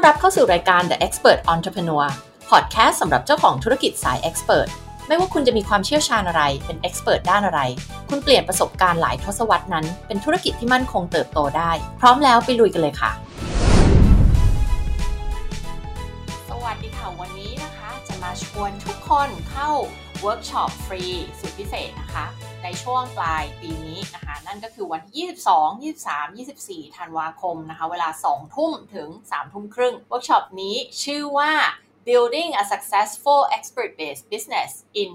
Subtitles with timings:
[0.00, 2.06] อนรับเข้าสู่รายการ The Expert Entrepreneur
[2.50, 4.68] Podcast สำหรับเจ้าของธุรกิจสาย Expert
[5.06, 7.60] ไม่ว่าคุณจะมีความเชี่ยวชาญอะไร เป็น Expert ด้านอะไร
[8.08, 13.10] คุณเปลี่ยนประสบการณ์หลายทศวรรษนั้น เป็นธุรกิจที่มั่นคงเติบโตได้ พร้อมแล้วไปลุยกันเลยค่ะ
[16.48, 19.70] สวัสดีค่ะ วันนี้นะคะ จะมาชวนทุกคนเข้า
[20.20, 21.02] เวิร์กช็อปฟรี
[21.40, 22.26] สุดพิเศษนะคะ
[22.64, 31.52] ในช่วงปลายปีนี้นะคะนั่นก็คือวันที่ 22 23 24 ธันวาคมนะคะเวลา 2 ทุ่มถึง 3 ทุ่มครึ่งเวิร์กช็อปนี้ชื่อว่า
[32.08, 34.70] building a successful expert based business
[35.02, 35.10] in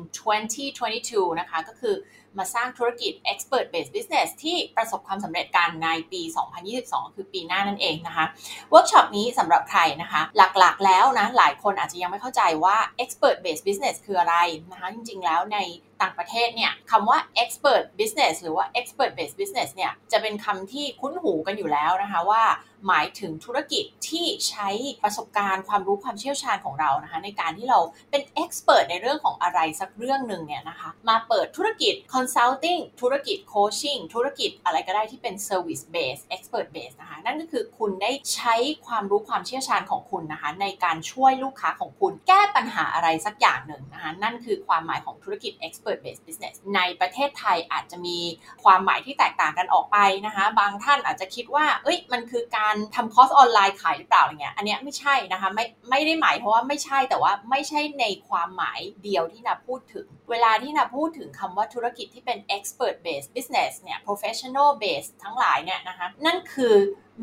[0.68, 1.96] 2022 นะคะ ก็คือ
[2.38, 6.22] มาสร้างธุรกิจ expert based business ที่ประสบความสำเร็จกันในปี
[6.70, 8.26] 2022 คือปีหน้านั่นเองนะคะ
[8.70, 14.36] เวิร์กช็อปนี้สำหรับใครนะคะ หลักๆแล้วนะ หลายคนอาจจะยังไม่เข้าใจว่า expert based business คืออะไร
[14.72, 15.58] นะคะ จริงๆแล้วใน
[16.02, 22.44] ต่างประเทศเนี่ยคำว่า expert business หรือว่า expert based business เนี่ยจะเป็นคำที่คุ้นหูกันอยู่แล้วนะคะว่า
[22.88, 24.70] หมายถึงธุรกิจที่ใช้
[25.04, 27.80] ประสบการณ์ความรู้ความเชี่ยวชาญของเรานะคะในการที่เรา
[28.12, 38.56] เป็น expert ในเรื่องของอะไรสักเรื่องหนึ่งเนี่ยนะคะมาเปิดธุรกิจ consulting ธุรกิจ coaching ธุรกิจอะไรก็ได้ที่เป็น service based expert based นะคะนั่นก็คือคุณได้ใช้
[38.88, 48.20] ความรู้ความเชี่ยวชาญของคุณนะคะในการช่วยลูกค้าของคุณแก้ปัญหาอะไรสักอย่างหนึ่งนะคะนั่นคือความหมายของธุรกิจ expert based business ในประเทศไทยอาจจะมี
[48.64, 66.76] ความหมายที่แตกต่างกันออกไปนะคะ บางท่านอาจจะคิดว่า เอ้ย มันคือการทำคอร์สออนไลน์ขายหรือเปล่าอะไรเงี้ย อันเนี้ยไม่ใช่นะคะ ไม่ ไม่ได้หมายเพราะว่าไม่ใช่ แต่ว่าไม่ใช่ในความหมายเดียวที่นาพูดถึงเวลาที่นาพูดถึงคำว่าธุรกิจที่เป็น expert based business เนี่ย professional based ทั้งหลายเนี่ยนะคะ นั่นคือ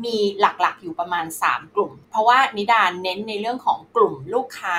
[0.05, 4.77] มีหลักๆอยู่ประมาณ 3 กลุ่ม เพราะว่านิดาเน้นในเรื่องของกลุ่มลูกค้า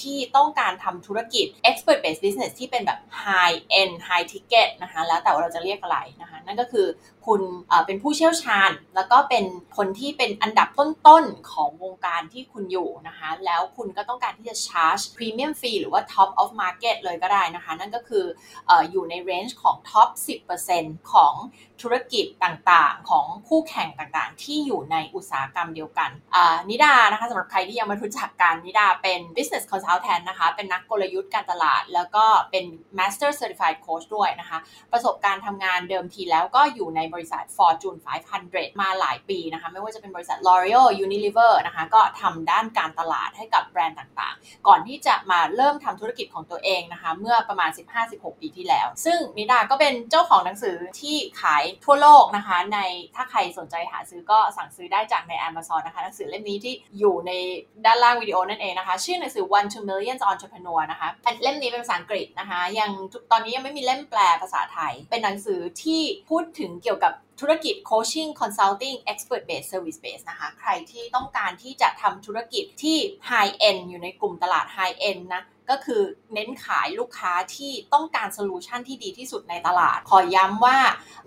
[0.00, 6.86] ที่ต้องการทำธุรกิจ expert based business ที่เป็นแบบ high end high ticket นะคะ แล้วแต่ว่าเราจะเรียกอะไรนะคะ นั่นก็คือ
[7.26, 7.40] คุณ
[7.86, 9.44] เป็นผู้เชี่ยวชาญ แล้วก็เป็น
[9.76, 18.24] คนที่เป็นอันดับต้นๆ ของวงการที่คุณอยู่นะคะ แล้วคุณก็ต้องการที่จะ charge premium fee หรือว่า top of market เลยก็ได้นะคะนั่นก็คือ
[18.70, 20.08] ออยู่ในเรนจ์ของท็อป
[20.60, 21.34] 10%ของ
[21.82, 26.10] ธุรกิจต่างๆ ของคู่แข่งต่างๆ ที่อยู่ในอุตสาหกรรมเดียวกัน
[26.68, 32.64] นิดานะคะสำหรับใครที่ยังไม่รู้จักกันนิดาเป็น business consultant นะคะ เป็นนักกลยุทธ์การตลาด แล้วก็เป็น
[32.98, 34.58] master certified coach ด้วยนะคะ
[34.92, 37.98] ประสบการณ์ทำงานเดิมทีแล้วก็อยู่ในบริษัท Fortune
[38.38, 47.70] 500 มาหลายปีนะคะ ไม่ว่าจะเป็นบริษัท L'Oreal Unilever นะคะ ก็ทำด้านการตลาดให้กับแบรนด์ต่างๆ ก่อนที่จะมาเริ่มทำธุรกิจของตัวเองนะคะ เมื่อประมาณ
[48.06, 52.78] 15-16 ปีที่แล้ว ซึ่งนิดาก็เป็นเจ้าของหนังสือที่ขายทั่วโลกนะคะ ใน
[53.16, 57.32] ถ้าใครสนใจหาซื้อก็สั่งซื้อได้จากใน Amazon นะคะหนังสือเล่มนี้ที่อยู่ใน
[57.86, 61.08] ด้านล่างวิดีโอนั่นเองนะคะ ชื่อหนังสือ One to Millions Entrepreneur นะคะ
[61.42, 62.90] เล่มนี้เป็นภาษาอังกฤษนะคะยัง
[63.32, 72.96] ตอนนี้ยังไม่มีเล่มแปลภาษาไทย เป็นหนังสือที่พูดถึงเกี่ยวกับธุรกิจ coaching consulting expert based service base นะคะ ใครที่ต้องการที่จะทำธุรกิจที่
[73.30, 76.02] high end อยู่ในกลุ่มตลาด high end นะ ก็คือ
[76.34, 80.78] เน้นขายลูกค้าที่ต้องการโซลูชันที่ดีที่สุดในตลาด ขอย้ำว่า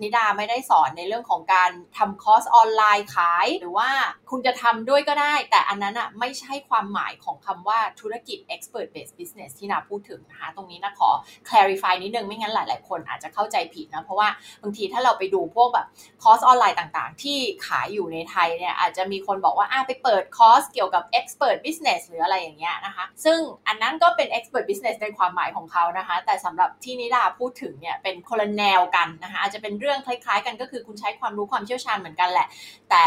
[0.01, 3.89] นิดาไม่ได้สอนในเรื่องของการทำคอร์สออนไลน์ขาย หรือว่า
[4.31, 11.09] คุณจะทำด้วยก็ได้ แต่อันนั้นอะไม่ใช่ความหมายของคำว่าธุรกิจ expert based business ที่นิดาพูดถึงนะคะตรงนี้นะขอ
[11.49, 14.29] clarify นิดนึงไม่งั้นหลาย ๆ คนอาจจะเข้าใจผิดนะ เพราะว่า
[14.63, 15.87] บางทีถ้าเราไปดูพวกแบบ
[16.23, 17.37] คอร์สออนไลน์ต่างๆ ที่
[17.67, 32.47] ขายอยู่ในไทยเนี่ยอาจจะมีคนบอกว่าอ่าไปเปิดคอร์สเกี่ยวกับ expert business หรืออะไรอย่างเงี้ยนะคะซึ่งอันนั้นก็เป็น expert business ในความหมายของเขานะคะ แต่สำหรับที่นิดาพูดถึงเนี่ยเป็นคนละแนวกันนะคะอาจจะเป็นเรื่องคล้าย ๆ กันก็คือคุณใช้ความรู้ความเชี่ยวชาญเหมือนกันแหละ
[32.89, 33.05] แต่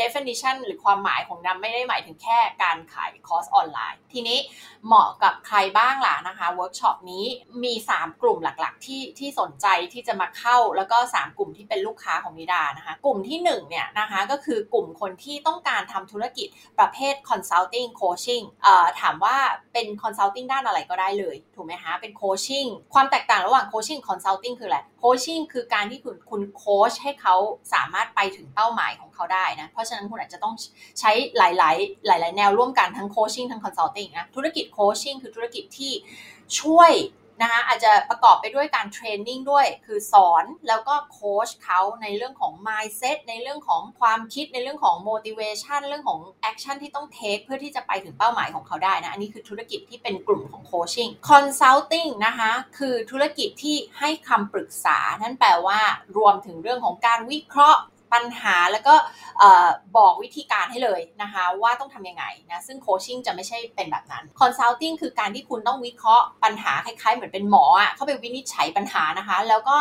[0.00, 4.38] definition หรือความหมายของนิดาไม่ได้หมายถึงแค่การขายคอร์สออนไลน์ ทีนี้
[4.86, 7.24] เหมาะกับใครบ้างล่ะนะคะเวิร์กช็อปนี้
[7.64, 16.48] มี 3 กลุ่มหลักๆ ที่ที่สนใจที่จะมาเข้าแล้วก็ 3 กลุ่มที่เป็นลูกค้าของนิดานะคะกลุ่มที่1เนี่ยนะคะก็คือกลุ่มคนที่ต้องการทำธุรกิจ
[16.78, 19.36] ประเภท consulting coaching เอ่อถามว่า
[19.72, 27.34] เป็น consulting ด้านอะไรก็ได้เลยถูกไหมคะเป็น coaching ความแตกต่างระหว่าง coaching consulting คืออะไร coaching คือการที่คุณคุณโคชให้เขา
[27.74, 30.54] สามารถไปถึงเป้าหมายของเขาได้นะเพราะฉะนั้นคุณอาจจะต้อง
[31.00, 35.92] ใช้หลาย ๆ หลาย ๆ แนวร่วมกันทั้ง coaching ทั้ง consulting นะธุรกิจ coaching คือธุรกิจที่
[36.60, 36.92] ช่วย
[37.42, 46.20] นะคะอาจจะประกอบไปด้วยการ training ด้วย คือสอนแล้วก็โค้ชเขาในเรื่องของ mindset ในเรื่องของความคิดในเรื่องของ motivation เรื่องของ
[46.50, 55.80] action ที่ต้อง take เพื่อที่จะไปถึงเป้าหมายของเขาได้นะ อันนี้คือธุรกิจที่เป็นกลุ่มของ coaching consulting นะคะคือธุรกิจที่ให้คำปรึกษา นั่นแปลว่า
[56.16, 57.80] รวมถึงเรื่องของการวิเคราะห์
[58.12, 58.94] ปัญหาแล้วก็
[59.96, 69.76] บอกวิธีการให้เลยนะคะว่าต้องทำยังไงนะซึ่ง coaching จะไม่ใช่เป็นแบบนั้น consulting คือการที่คุณต้องวิเคราะห์ปัญหาคล้ายๆ เหมือนเป็นหมออะเข้าไปวินิจฉัยปัญหานะคะ แล้วก็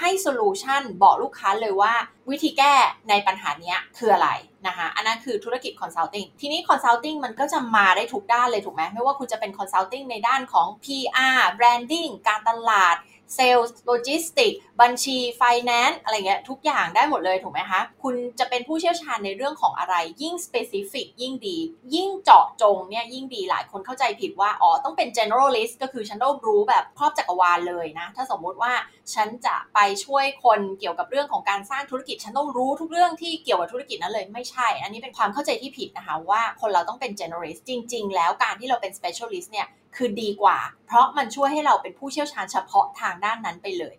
[0.00, 1.94] ให้ solution บอกลูกค้าเลยว่า
[2.30, 2.74] วิธีแก้
[3.08, 4.30] ในปัญหานี้คืออะไร
[4.66, 12.96] นะคะอันนั้นคือธุรกิจ consulting ทีนี้ consulting มันก็จะมาได้ทุกด้านเลยถูกไหมไม่ว่าคุณจะเป็น consulting ในด้านของ PR branding การตลาด
[13.34, 21.58] sales logistics บัญชีไฟแนนซ์อะไรเงี้ยทุกอย่างได้หมดเลยถูกไหมคะคุณจะเป็นผู้เชี่ยวชาญในเรื่องของอะไรยิ่ง specific ยิ่งดี
[21.94, 28.72] ยิ่งเจาะจงเนี่ยยิ่งดีหลายคนเข้าใจผิดว่า อ๋อ ต้องเป็น generalist ก็คือฉันต้องรู้แบบครอบจักรวาลเลยนะ ถ้าสมมุติว่า
[29.14, 39.66] ฉันจะไปช่วยคนเกี่ยวกับเรื่องของการสร้างธุรกิจ ฉันต้องรู้ทุกเรื่องที่เกี่ยวกับธุรกิจนั้นเลยไม่ใช่ อันนี้เป็นความเข้าใจที่ผิดนะคะว่าคนเราต้องเป็น generalist จริง ๆ แล้วการที่เราเป็น specialist เนี่ย
[39.96, 43.94] คือดีกว่า เพราะมันช่วยให้เราเป็นผู้เชี่ยวชาญเฉพาะทางด้านนั้นไปเลย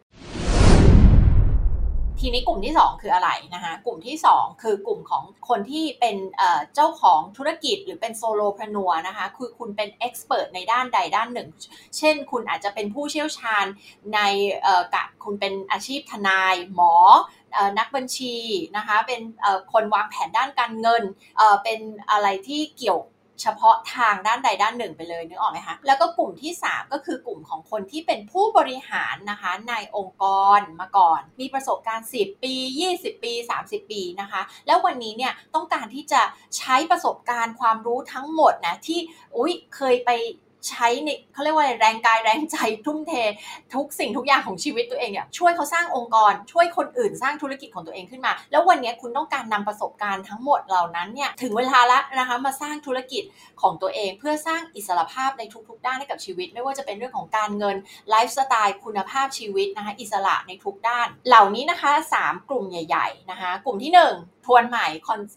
[2.19, 6.15] ทีนี้กลุ่มที่ 2 คืออะไรนะคะกลุ่มที่ 2 คือกลุ่มของคนที่เป็น
[6.75, 11.49] เจ้าของธุรกิจหรือเป็นโซโลพนัวนะคะคือคุณเป็นเอ็กซ์เพรสในด้านใดด้านหนึ่ง
[11.97, 13.65] เช่น คุณอาจจะเป็นผู้เชี่ยวชาญ
[14.13, 14.19] ใน
[14.93, 16.93] กะคุณเป็นอาชีพทนายหมอ
[17.79, 18.35] นักบัญชี
[18.77, 19.21] นะคะเป็น
[19.73, 21.03] คนวางแผนด้านการเงิน
[21.63, 21.79] เป็น
[22.11, 22.99] อะไรที่เกี่ยว
[23.41, 30.25] เฉพาะทางด้านใดด้านหนึ่งไปเลยนึกออกไหมคะแล้วก็กลุ่มที่ 3 ก็คือกลุ่มของคนที่เป็นผู้บริหารนะคะในองค์ก
[30.57, 32.53] รมาก่อน มีประสบการณ์ 10 ปี
[32.91, 33.33] 20 ปี
[33.65, 36.21] 30 ปีนะคะ แล้ววันนี้เนี่ยต้องการที่จะ
[36.57, 38.99] ใช้ประสบการณ์ความรู้ทั้งหมดนะที่
[39.37, 40.09] อุ้ยเคยไป
[40.69, 43.13] ใช้ในเขาเรียกว่าแรงกายแรงใจทุ่มเท
[43.73, 53.23] ทุกสิ่งทุกอย่างของชีวิตตัวเองเนี่ยช่วยเขาสร้างองค์กร ช่วยคนอื่นสร้างธุรกิจของตัวเองขึ้นมา แล้ววันนี้คุณต้องการนำประสบการณ์ทั้งหมดเหล่านั้นเนี่ยถึงเวลาแล้วนะคะมาสร้างธุรกิจ
[53.61, 57.75] ของตัวเอง เพื่อสร้างอิสรภาพในทุกๆ ด้านให้กับชีวิต ไม่ว่าจะเป็นเรื่องของการเงิน
[58.09, 61.91] ไลฟ์สไตล์คุณภาพชีวิตนะคะอิสระในทุกด้าน เหล่านี้นะคะ
[62.21, 64.87] 3 กลุ่มใหญ่ ๆนะคะ กลุ่มที่ 1 ทวนใหม่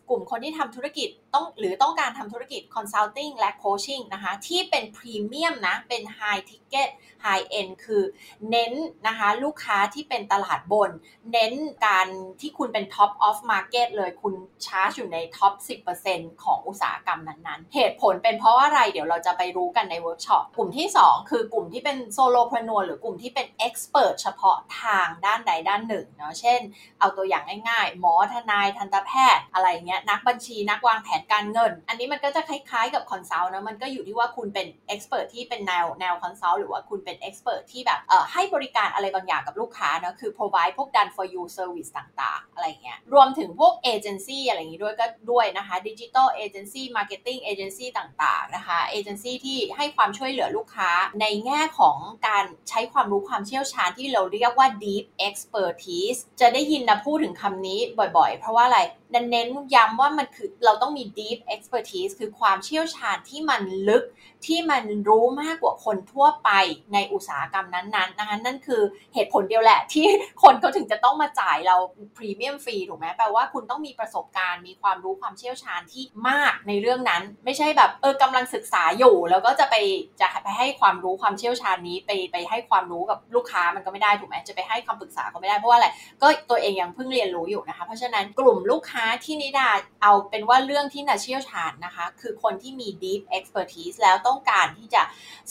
[0.09, 6.89] กลุ่มคนที่ทำธุรกิจต้องหรือต้องการทำธุรกิจ consulting และ coaching นะคะ ที่เป็นพรีเมียมนะ เป็น high ticket
[7.25, 8.03] high end คือ
[8.51, 8.73] เน้น
[9.07, 10.91] นะคะลูกค้าที่เป็นตลาดบน
[11.33, 11.53] เน้น
[11.87, 12.09] การ
[12.41, 14.35] ที่คุณเป็น top of market เลยคุณ
[14.67, 15.55] ชาร์จอยู่ใน top
[15.99, 26.61] 10%ของอุตสาหกรรมนั้นๆ เหตุผลเป็นเพราะอะไร เดี๋ยวเราจะไปรู้กันในเวิร์กช็อป กลุ่มที่ 2 คือกลุ่มที่เป็น solopreneur หรือกลุ่มที่เป็น expert เฉพาะทางด้านใดด้านหนึ่งเนาะ เช่น
[26.99, 40.89] เอาตัวอย่างง่ายๆ หมอ ทนาย ทันตแพทย์อะไรเงี้ยนักบัญชีนักวางแผนการเงิน อันนี้มันก็จะคล้ายๆกับ consult นะมันก็อยู่ที่ว่าคุณเป็น expert ที่เป็นแนวแนว consult หรือว่าคุณเป็น expert ที่แบบเอ่อให้บริการอะไรบางอย่างกับลูกค้านะคือ provide พวก
[40.97, 50.91] done for you service ต่างๆ อะไรเงี้ยรวมถึงพวกเอเจนซี่อะไรอย่างงี้ด้วยก็ด้วยนะคะ digital agency marketing agency ต่างๆนะคะเอเจนซี่ที่ให้ความช่วยเหลือลูกค้า
[51.21, 51.97] ในแง่ของ
[52.29, 57.81] การใช้ความรู้ความเชี่ยวชาญที่เราเรียกว่า deep expertise จะได้ยินนะพูดถึงคำนี้
[58.17, 64.05] บ่อยๆ เพราะว่าอะไรดันเน้นย้ำว่ามันคือเราต้องมี deep expertise คือความเชี่ยวชาญที่มันลึก
[64.47, 66.51] ที่มันรู้มากกว่าคนทั่วไป
[66.93, 68.83] ในอุตสาหกรรมนั้นๆนะคะนั่นคือ
[69.15, 70.07] เหตุผลเดียวแหละ ที่
[70.43, 71.77] คนเขาถึงจะต้องมาจ่ายเรา
[72.17, 79.75] พรีเมียมฟรีถูกไหมแปลว่าคุณต้องมีประสบการณ์มีความรู้ความเชี่ยวชาญที่มากในเรื่องนั้น ไม่ใช่แบบเออกำลังศึกษาอยู่ แล้วก็จะไป
[80.21, 85.89] จะไปให้ความรู้ความเชี่ยวชาญนี้ไปไปให้ความรู้กับลูกค้ามันก็ไม่ได้ถูกไหมจะไปให้คำปรึกษาก็ไม่ได้เพราะว่าอะไร
[86.23, 89.69] ก็ตัวเองยังเพิ่งเรียนรู้อยู่นะคะเพราะฉะนั้นกลุ่มลูกค้าที่นิดา
[90.03, 95.03] เอาเป็นว่าเรื่องที่นาเชี่ยวชาญนะคะ คือคนที่มี deep expertise แล้วต้องการที่จะ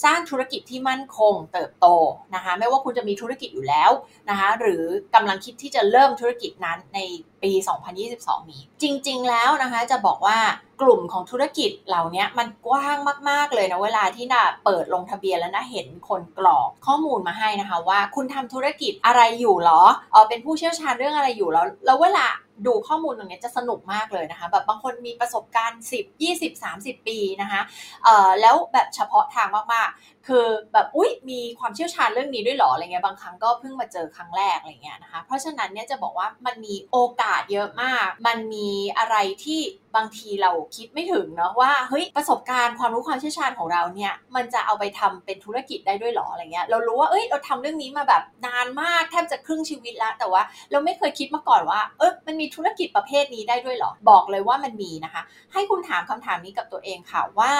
[0.03, 1.87] สร้างธุรกิจที่มั่นคงเติบโต
[2.35, 3.91] นะคะ ไม่ว่าคุณจะมีธุรกิจอยู่แล้ว
[4.29, 4.83] นะคะ หรือ
[5.15, 6.99] กำลังคิดที่จะเริ่มธุรกิจนั้นใน
[7.43, 7.51] ปี
[8.01, 10.37] 2022 นี้ จริง ๆ แล้วนะคะจะบอกว่า
[10.81, 12.97] กลุ่มของธุรกิจเหล่านี้มันกว้าง
[13.29, 22.25] มาก ๆ เลยนะเวลาที่น่ะเปิดลงทะเบียนแล้วนะเห็นคนกรอกข้อมูลมาให้นะคะ ว่าคุณทำธุรกิจอะไรอยู่หรอเออเป็นผู้เชี่ยวชาญเรื่องอะไรอยู่แล้วแล้วเวลา
[22.65, 27.61] ดูข้อมูลตรงนี้จะสนุกมากเลยนะคะ แบบบางคนมีประสบการณ์ 10 20 30 ปีนะคะ
[28.03, 39.59] เอ่อแล้วแบบเฉพาะทางมากๆ คือแบบอุ๊ยมีความเชี่ยวชาญเรื่องนี้ด้วยหรออะไรเงี้ยบางครั้งก็เพิ่งมาเจอครั้งแรกอะไรเงี้ยนะคะเพราะฉะนั้นเนี่ยจะบอกว่ามันมีโอกาสเยอะมาก มันมีอะไรที่
[39.95, 50.41] บางทีเราคิดไม่ถึงเนาะว่าเฮ้ยประสบการณ์ความรู้ความเชี่ยวชาญของเราเนี่ยมันจะเอาไปทำเป็นธุรกิจได้ด้วยหรออะไรเงี้ยเรารู้ว่าเอ้ยเราทำเรื่องนี้มาแบบนานมากแทบจะครึ่งชีวิตแล้วแต่ว่า
[50.71, 55.21] เราไม่เคยคิดมาก่อนว่าเออมันมีธุรกิจประเภทนี้ได้ด้วยหรอบอกเลยว่ามันมีนะคะ
[55.53, 57.51] ให้คุณถามคำถามนี้กับตัวเองค่ะว่า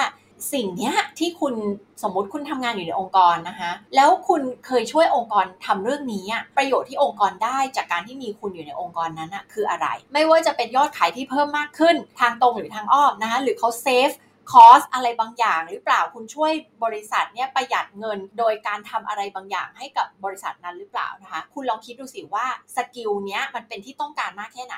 [0.52, 1.54] สิ่งนี้ที่คุณ
[2.02, 6.24] สมมุติคุณทำงานอยู่ในองค์กรนะคะ แล้วคุณเคยช่วยองค์กรทำเรื่องนี้
[6.56, 14.10] ประโยชน์ที่องค์กรได้จากการที่มีคุณอยู่ในองค์กรนั้นคืออะไร ไม่ว่าจะเป็นยอดขายที่เพิ่มมากขึ้นทางตรงหรือทางอ้อมนะคะหรือเขา save
[14.50, 16.52] cost อะไรบางอย่างหรือเปล่าคุณช่วย
[16.84, 24.76] บริษัทเนี่ยประหยัดเงิน โดยการทำอะไรบางอย่างให้กับบริษัทนั้นหรือเปล่านะคะคุณลองคิดดูสิว่า skill เนี้ยมันเป็นที่ต้องการมากแค่ไหน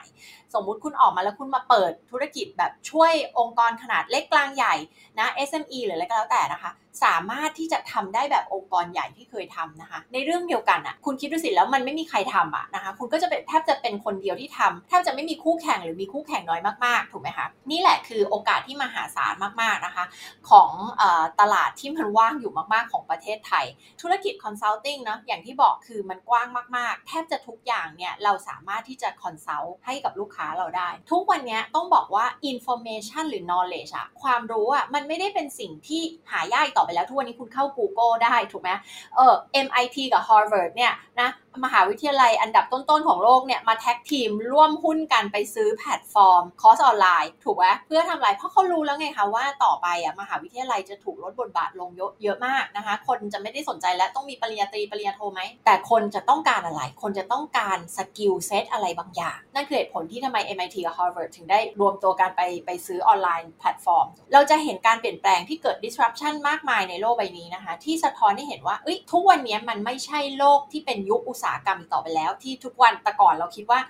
[0.54, 4.74] สมมุติคุณออกมาแล้วคุณมาเปิดธุรกิจแบบช่วยองค์กรขนาดเล็กกลางใหญ่
[5.18, 6.70] นะ SME หรืออะไรก็แล้วแต่นะคะ
[7.04, 20.04] สามารถที่จะทำได้แบบองค์กรใหญ่ที่เคยทำนะคะ ในเรื่องเดียวกันอะ่ะคุณคิดดูสิแล้วมันไม่มีใครทำอะนะคะ คุณก็จะเป็นแทบจะเป็นคนเดียวที่ทำแทบจะไม่มีคู่แข่งหรือมีคู่แข่งน้อยมากๆ ถูกไหมคะนี่แหละคือโอกาสที่มหาศาลมากๆนะคะ
[20.50, 20.70] ของ
[21.00, 21.02] อ
[21.40, 23.64] ตลาดที่มันว่างอยู่มากๆของประเทศไทย
[24.00, 38.70] ธุรกิจ consulting เนาะอย่างที่บอกคือมันกว้างมากๆ แทบจะทุกอย่างเนี่ยเราสามารถที่จะ consult ให้กับลูกค้าเราได้ ทุกวันนี้ต้องบอกว่า information หรือ knowledge อะความรู้อะมันไม่ได้เป็นสิ่งที่หายากต่อไปแล้วทุกวันนี้คุณเข้า Google ได้ถูกไหม
[39.16, 39.34] เออ
[39.66, 41.28] MIT กับ Harvard เนี่ยนะ
[41.64, 60.94] มหาวิทยาลัยอันดับต้น ๆ ของโลกเนี่ยมา tag team ร่วมหุ้นกันไปซื้อแพลตฟอร์ม คอร์สออนไลน์ถูกไหมเพื่อทำอะไรเพราะเขารู้แล้วไงคะว่าต่อไปอะมหาวิทยาลัยจะถูกลดบทบาทลงเยอะเยอะมากนะคะ คนจะไม่ได้สนใจแล้วต้องมีปริญญาตรีปริญญาโทไหม แต่คนจะต้องการอะไร คนจะต้องการ skill set อะไรบางอย่าง นั่นคือเหตุผลที่ทำไม MIT กับ
[60.96, 68.76] Harvard ถึงได้รวมตัวกันไปไปซื้อออนไลน์แพลตฟอร์ม เราจะเห็นการเปลี่ยนแปลงที่เกิด disruption มากมายในโลกใบนี้นะคะ ที่สะท้อนให้เห็นว่า
[69.12, 73.80] ทุกวันนี้มันไม่ใช่โลกที่เป็นยุคอุตสาหกรรมต่อไปแล้ว ที่ทุกวันแต่ก่อนเราคิดว่า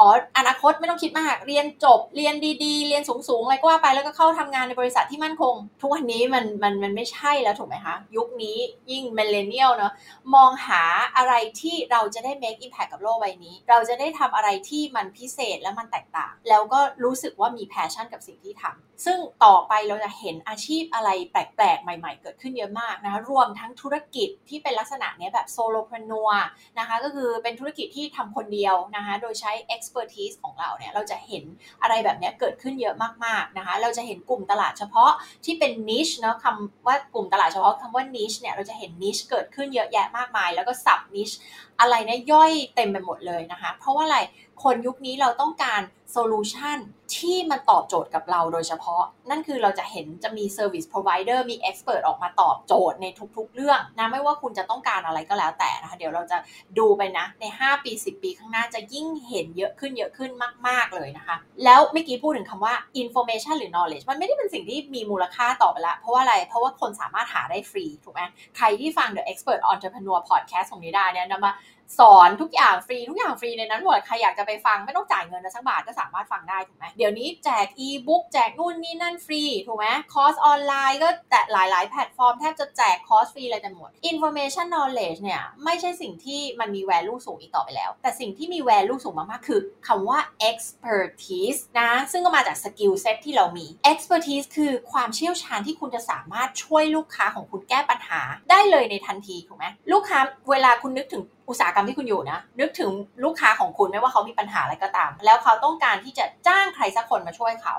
[0.00, 0.08] อ๋อ
[0.38, 2.34] อนาคตไม่ต้องคิดมาก เรียนจบเรียน
[2.64, 8.56] ดีๆ เรียนสูงๆอะไรก็ว่าไปแล้วก็เข้าทำงานในบริษัทที่มั่นคง ทุกวันนี้มันมันมันไม่ใช่แล้วถูกไหมคะ ยุคนี้
[8.90, 9.92] ยิ่งเมลเลนเนียลเนาะ
[10.34, 10.82] มองหา
[11.16, 26.36] อะไรที่เราจะได้ make impact กับโลกใบนี้ เราจะได้ทำอะไรที่มันพิเศษและมันแตกต่าง แล้วก็รู้สึกว่ามี passion กับสิ่งที่ทำซึ่งต่อไปเราจะเห็นอาชีพอะไรแปลกๆ ใหม่ ๆ เกิดขึ้นเยอะมากนะคะ รวมทั้งธุรกิจที่เป็นลักษณะนี้แบบ solopreneur
[26.78, 31.44] นะคะ ก็คือเป็นธุรกิจที่ทำคนเดียวนะคะ โดยใช้ expertise ของเราเนี่ย เราจะเห็น
[31.82, 35.12] อะไรแบบนี้เกิดขึ้นเยอะมากๆนะคะ เราจะเห็นกลุ่มตลาดเฉพาะ
[35.44, 41.36] ที่เป็น niche เนาะคำว่ากลุ่มตลาดเฉพาะคำว่า niche เนี่ย เราจะเห็น niche เกิดขึ้นเยอะแยะมากมาย แล้วก็ sub niche
[41.80, 44.18] อะไรเนี่ยย่อยเต็มไปหมดเลยนะคะ เพราะว่าอะไร
[44.62, 45.80] คนยุคนี้เราต้องการ
[46.16, 46.78] โซลูชัน
[47.16, 53.06] ที่มันตอบโจทย์กับเราโดยเฉพาะ นั่นคือเราจะเห็นจะมี Service Provider มี Expert ออกมาตอบโจทย์ใน
[53.36, 56.38] ทุกๆ เรื่องนะไม่ว่าคุณจะต้องการอะไรก็แล้วแต่นะคะเดี๋ยวเราจะ
[56.78, 60.30] ดูไปนะ ใน 5 ปี 10 ปีข้างหน้าจะยิ่งเห็นเยอะขึ้นเยอะขึ้น
[60.68, 68.22] มาก ๆ เลยนะคะ แล้วเมื่อกี้พูดถึงคำว่า information หรือ knowledge มันไม่ได้เป็นสิ่งที่มีมูลค่าต่อไปละเพราะว่าอะไรเพราะว่าคนสามารถหาได้ฟรีถูกไหม
[68.56, 71.52] ใครที่ฟัง The Expert Entrepreneur Podcast ของนิดาเนี่ยนำมา
[71.98, 90.18] สอนทุกอย่างฟรีทุกอย่างฟรีในนั้นหมดใครอยากจะไปฟังไม่ต้องจ่ายเงินนะสักบาทก็สามารถฟังได้ถูกไหมเดี๋ยวนี้แจกอีบุ๊กแจกนู่นนี่นั่นฟรีถูกไหมคอร์สออนไลน์ก็แต่หลายๆ แพลตฟอร์มแทบจะแจกคอร์สฟรีอะไรกันหมด information knowledge เนี่ยไม่ใช่สิ่งที่มันมี value สูงอีกต่อไปแล้ว แต่สิ่งที่มี value สูงมากๆ คือคำว่า
[90.50, 100.18] expertise นะซึ่งก็มาจาก skill set ที่เรามี expertise คือความเชี่ยวชาญที่คุณจะสามารถช่วยลูกค้าของคุณแก้ปัญหาได้เลยในทันทีถูกไหมลูกค้า
[100.50, 102.90] เวลาคุณนึกถึง อุตสาหกรรมที่คุณอยู่นะ นึกถึง
[103.24, 107.76] ลูกค้าของคุณไม่ว่าเขามีปัญหาอะไรก็ตาม แล้วเขาต้องการที่จะจ้างใครสักคนมาช่วยเขา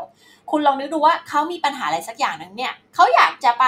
[0.52, 3.66] คุณลองนึกดูว่าเขามีปัญหาอะไรสักอย่างนั้นเนี่ยเขาอยากจะไป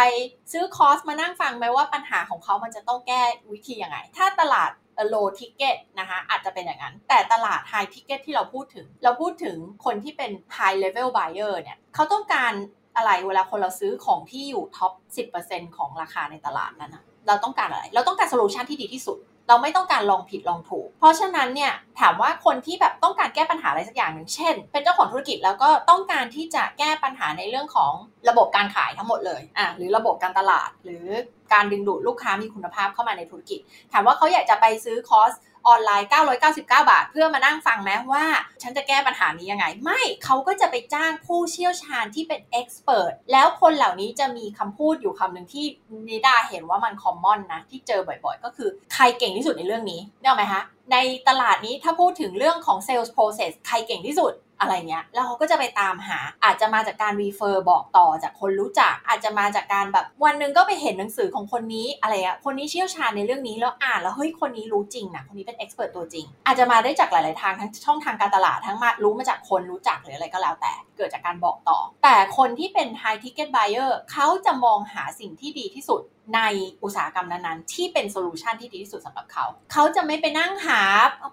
[0.51, 3.21] ซื้อคอร์สมานั่งฟังไหมว่าปัญหาของเขามันจะต้องแก้
[3.53, 4.71] วิธียังไง ถ้าตลาด
[5.13, 12.53] low ticket นะคะอาจจะเป็นอย่างนั้น แต่ตลาด high ticket ที่เราพูดถึง เราพูดถึงคนที่เป็น high level buyer เนี่ยเขาต้องการ
[12.95, 14.91] อะไรเวลาคนเราซื้อของที่อยู่ท็อป
[15.35, 27.93] 10%ของราคาในตลาดนั้นนะเราต้องการอะไร เราต้องการโซลูชันที่ดีที่สุด เราไม่ต้องการลองผิดลองถูก เพราะฉะนั้นเนี่ยถามว่าคนที่แบบต้องการแก้ปัญหาอะไรสักอย่างหนึ่งเช่น เป็นเจ้าของธุรกิจแล้วก็ต้องการที่จะแก้ปัญหาในเรื่องของ
[28.29, 31.05] ระบบการขายทั้งหมดเลยอะหรือระบบการตลาด หรือ
[31.53, 33.59] การดึงดูดลูกค้ามีคุณภาพเข้ามาในธุรกิจ
[33.93, 35.31] ถามว่าเขาอยากจะไปซื้อคอร์ส
[35.67, 36.09] ออนไลน์
[36.45, 38.25] 999 บาท เพื่อมานั่งฟังแม้ว่า
[38.61, 45.65] ฉันจะแก้ปัญหานี้ยังไง ไม่เขาก็จะไปจ้างผู้เชี่ยวชาญที่เป็นเอ็กซ์เพรสแล้วคนเหล่านี้จะมีคำพูดอยู่คำหนึ่งที่
[46.07, 50.97] นิดาเห็นว่ามันคอมมอนนะ ที่เจอบ่อยๆ ก็คือใครเก่งที่สุดในเรื่องนี้ได้ไหมคะใน
[51.27, 73.91] ตลาดนี้ถ้าพูดถึงเรื่องของ Sales Process ใครเก่งที่สุด อะไรเงี้ย แล้วเขาก็จะไปตามหา อาจจะมาจากการรีเฟอร์บอกต่อจากคนรู้จัก อาจจะมาจากการแบบวันหนึ่งก็ไปเห็นหนังสือของคนนี้อะไรอะคนนี้เชี่ยวชาญในเรื่องนี้แล้วอ่านแล้วเฮ้ยคนนี้รู้จริงนะคนนี้เป็นเอ็กซ์เพรสตัวจริง อาจจะมาได้จากหลาย ๆ ทางทั้งช่องทางการตลาดทั้งมารู้มาจากคนรู้จักหรืออะไรก็แล้วแต่ เกิดจากการบอกต่อ แต่คนที่เป็น high ticket buyer
[74.11, 76.01] เขาจะมองหาสิ่งที่ดีที่สุด
[76.35, 76.41] ใน
[76.83, 80.81] อุตสาหกรรมนั้นๆ ที่เป็น solution ที่ดีที่สุดสำหรับเขา เขาจะไม่ไปนั่งหา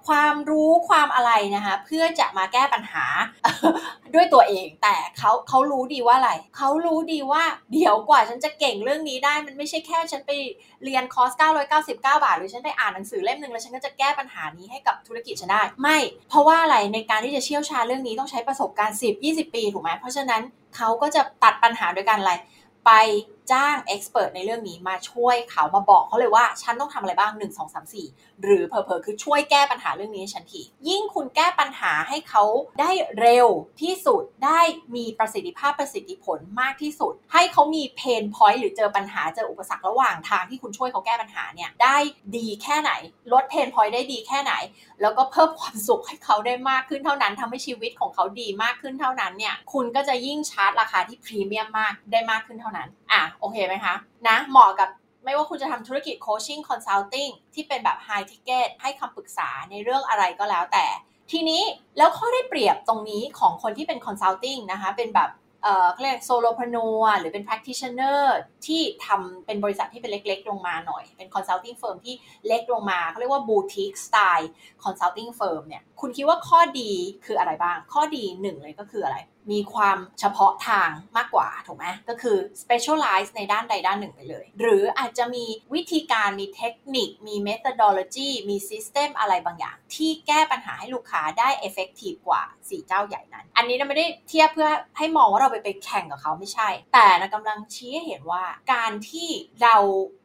[0.09, 3.05] ความรู้ความอะไรนะคะ เพื่อจะมาแก้ปัญหา
[4.15, 10.33] ด้วยตัวเอง แต่เขาเขารู้ดีว่าอะไร เขารู้ดีว่าเดี๋ยวกว่าฉันจะเก่งเรื่องนี้ได้ มันไม่ใช่แค่ฉันไป
[10.85, 11.33] เรียนคอร์ส
[11.73, 15.99] 999 บาท หรือฉันไปอ่านหนังสือเล่มหนึ่งแล้วฉันก็จะแก้ปัญหานี้ให้กับธุรกิจฉันได้ ไม่
[16.29, 20.43] เพราะว่าอะไร ในการที่จะเชี่ยวชาญเรื่องนี้ต้องใช้ประสบการณ์ 10-20 ปี ถูกไหมเพราะฉะนั้น
[20.77, 22.35] เขาก็จะตัดปัญหาโดยการอะไร
[22.87, 22.93] ไป
[23.53, 32.45] จ้าง expert ในเรื่องนี้มาช่วยเขามาบอกเขาเลยว่า ฉันต้องทำอะไรบ้าง 1 2 3 4 หรือเผลอคือช่วยแก้ปัญหาเรื่องนี้ให้ฉันที ยิ่งคุณแก้ปัญหาให้เขา
[32.81, 33.49] ได้เร็ว
[33.83, 34.61] ที่สุดได้
[34.97, 41.97] มีประสิทธิภาพประสิทธิผลมากที่สุด ให้เขามี pain point หรือเจอปัญหาเจออุปสรรคระหว่างทางที่คุณช่วยเขาแก้ปัญหาเนี่ยได้
[42.37, 42.93] ดีแค่ไหน
[43.33, 44.53] ลด pain point ได้ดีแค่ไหน
[45.03, 53.95] แล้วก็เพิ่มความสุขให้เขาได้มากขึ้นเท่านั้นทำให้ชีวิตของเขาดีมากขึ้นเท่านั้นเนี่ยคุณก็จะยิ่งชาร์จราคาที่พรีเมียมมากได้มากขึ้นเท่านั้น อะโอเคไหมคะ
[54.29, 54.89] นะเหมาะกับ
[55.25, 60.87] ไม่ว่าคุณจะทำธุรกิจ coaching consulting ที่เป็นแบบ high ticket ให้คำปรึกษาในเรื่องอะไรก็แล้วแต่
[61.33, 61.63] ทีนี้
[61.99, 65.31] แล้วข้อได้เปรียบตรงนี้ของคนที่เป็น consulting นะคะเป็นแบบ
[65.63, 68.21] เอ่อเขาเรียก solopreneur หรือเป็น practitioner
[68.67, 72.15] ที่ทำเป็นบริษัทที่เป็นเล็ก ๆ ลงมาหน่อย เป็น consulting firm ที่
[72.47, 74.49] เล็กลงมาเขาเรียกว่า boutique style
[74.85, 76.91] consulting firm เนี่ยคุณคิดว่าข้อดี
[77.25, 79.17] คืออะไรบ้าง ข้อดีหนึ่งเลยก็คืออะไร
[79.53, 96.69] มีความเฉพาะทางมากกว่าถูกไหมก็คือ specialize ในด้านใดด้านหนึ่งไปเลย หรืออาจจะมีวิธีการมีเทคนิค มี methodology มี system อะไรบางอย่าง ที่แก้ปัญหาให้ลูกค้าได้ effective กว่า 4 เจ้าใหญ่นั้น อันนี้เราไม่ได้เทียบเพื่อให้มองว่าเราไปไปแข่งกับเขาไม่ใช่
[96.95, 99.29] แต่นะกำลังชี้ให้เห็นว่าการที่
[99.63, 99.77] เรา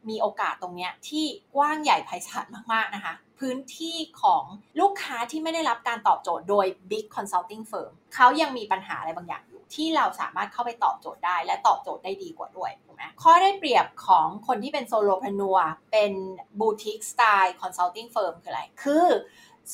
[0.08, 1.24] มีโอกาสตรงเนี้ยที่
[1.54, 4.44] กว้างใหญ่ไพศาลมากๆนะคะ พื้นที่ของ
[4.80, 15.58] ลูกค้าที่ไม่ได้รับการตอบโจทย์โดย Big Consulting Firm เขายังมีปัญหาอะไรบางอย่างอยู่ที่เราสามารถเข้าไปตอบโจทย์ได้ และตอบโจทย์ได้ดีกว่าด้วยถูกไหมข้อได้เปรียบของคนที่เป็น solopreneur
[15.92, 16.12] เป็น
[16.60, 19.06] boutique style consulting firm คืออะไร คือ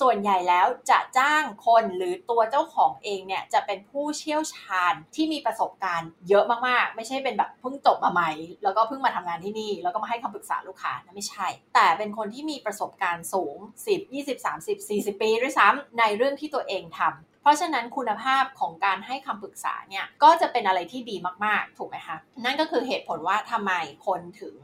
[0.01, 8.31] ส่วนใหญ่แล้วจะจ้างคนหรือตัวเจ้าของเองเนี่ยจะเป็นผู้เชี่ยวชาญที่มีประสบการณ์เยอะมากๆ ไม่ใช่เป็นแบบเพิ่งจบมาใหม่
[8.63, 23.73] แล้วก็เพิ่งมาทำงานที่นี่ แล้วก็มาให้คำปรึกษาลูกค้านะไม่ใช่ แต่เป็นคนที่มีประสบการณ์สูง 10 20 30 40 ปีด้วยซ้ำในเรื่องที่ตัวเองทำเพ ราะฉะนั้นคุณภาพของการให้คำปรึกษาเนี่ยก็จะเป็นอะไรที่ดีมาก ๆ ถูกไหมคะ นั่นก็คือเหตุผลว่าทำไม
[24.07, 24.57] คนถึง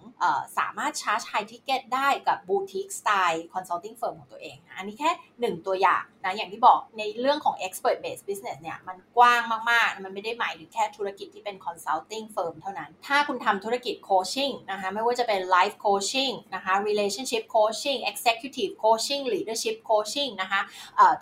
[0.59, 5.11] สามารถ charge high ticket ได้กับ boutique style consulting firm ของตัวเองอันนี้แค่
[5.41, 16.75] หนึ่งตัวอย่าง นะอย่างที่บอกในเรื่องของ expert based business เนี่ยมันกว้างมากๆ มันไม่ได้หมายถึงแค่ธุรกิจที่เป็น consulting firm เท่านั้น ถ้าคุณทำธุรกิจ coaching นะคะไม่ว่าจะเป็น life coaching นะคะ
[16.89, 20.61] relationship coaching executive coaching leadership coaching นะคะ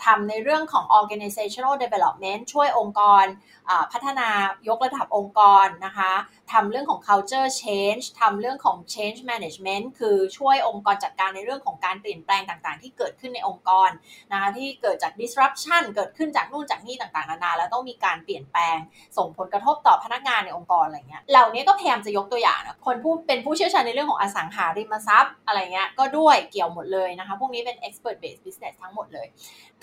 [0.05, 3.25] ทำในเรื่องของ organizational development ช่วยองค์กร
[3.93, 4.29] พัฒนา
[4.69, 6.13] ยกระดับองค์กรนะคะ
[6.53, 13.91] ทำเรื่องของ culture change ทำเรื่องของ change management คือช่วยองค์กรจัดการในเรื่องของการเปลี่ยนแปลงต่างๆ ที่เกิดขึ้นในองค์กร
[14.33, 18.79] นะคะที่เกิดจาก disruption เกิดขึ้นจากนู่นจากนี่ต่างๆ นานาแล้วต้องมีการเปลี่ยนแปลง
[19.17, 29.27] ส่งผลกระทบต่อพนักงานในองค์กรอะไรเงี้ยเหล่านี้ก็พยายามจะยกตัวอย่างนะคนผู้เป็นผู้เชี่ยวชาญในเรื่องของอสังหาริมทรัพย์อะไรเงี้ยก็ด้วยเกี่ยวหมดเลยนะคะพวกนี้เป็น expert based business ทั้งหมดเลย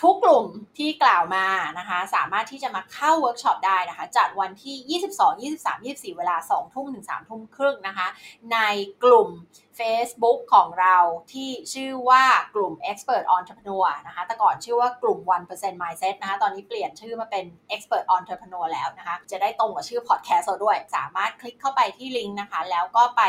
[0.02, 0.46] ทุกกลุ่ม
[0.78, 1.46] ที่กล่าวมา
[1.80, 8.08] นะคะสามารถที่จะมาเข้าเวิร์กช็อปได้นะคะ จัดวันที่ 22 23 24 เวลา 2 ทุ่มถึง 3 ทุ่มครึ่งนะคะ
[8.54, 8.58] ใน
[9.04, 9.30] กลุ่ม
[9.80, 10.98] Facebook ของเรา
[11.34, 12.24] ที่ชื่อว่า
[12.56, 15.20] กลุ่ม Expert Entrepreneur นะคะ แต่ก่อนชื่อว่ากลุ่ม
[15.52, 23.22] 1% Mindset นะคะ ตอนนี้เปลี่ยนชื่อมาเป็น Expert Entrepreneur แล้วนะคะ จะได้ตรงกับชื่อพอดแคสต์เราด้วย สามารถคลิกเข้าไปที่ลิงก์นะคะ แล้วก็ไป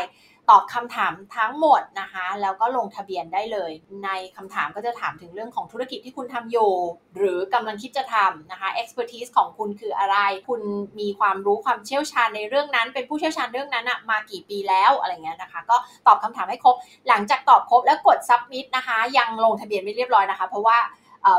[0.49, 3.71] ตอบคำถามทั้งหมดนะคะ แล้วก็ลงทะเบียนได้เลย
[4.05, 6.73] ในคำถามก็จะถามถึงเรื่องของธุรกิจที่คุณทำอยู่
[7.17, 10.61] หรือกำลังคิดจะทำนะคะ expertise ของคุณคืออะไร คุณ
[10.99, 16.75] มีความรู้ความเชี่ยวชาญในเรื่องนั้น เป็นผู้เชี่ยวชาญเรื่องนั้นอะมากี่ปีแล้วอะไรเงี้ยนะคะ ก็ตอบคำถามให้ครบ
[17.09, 20.77] หลังจากตอบครบแล้วกด submit นะคะ ยังลงทะเบียนไม่เรียบร้อยนะคะ เพราะว่า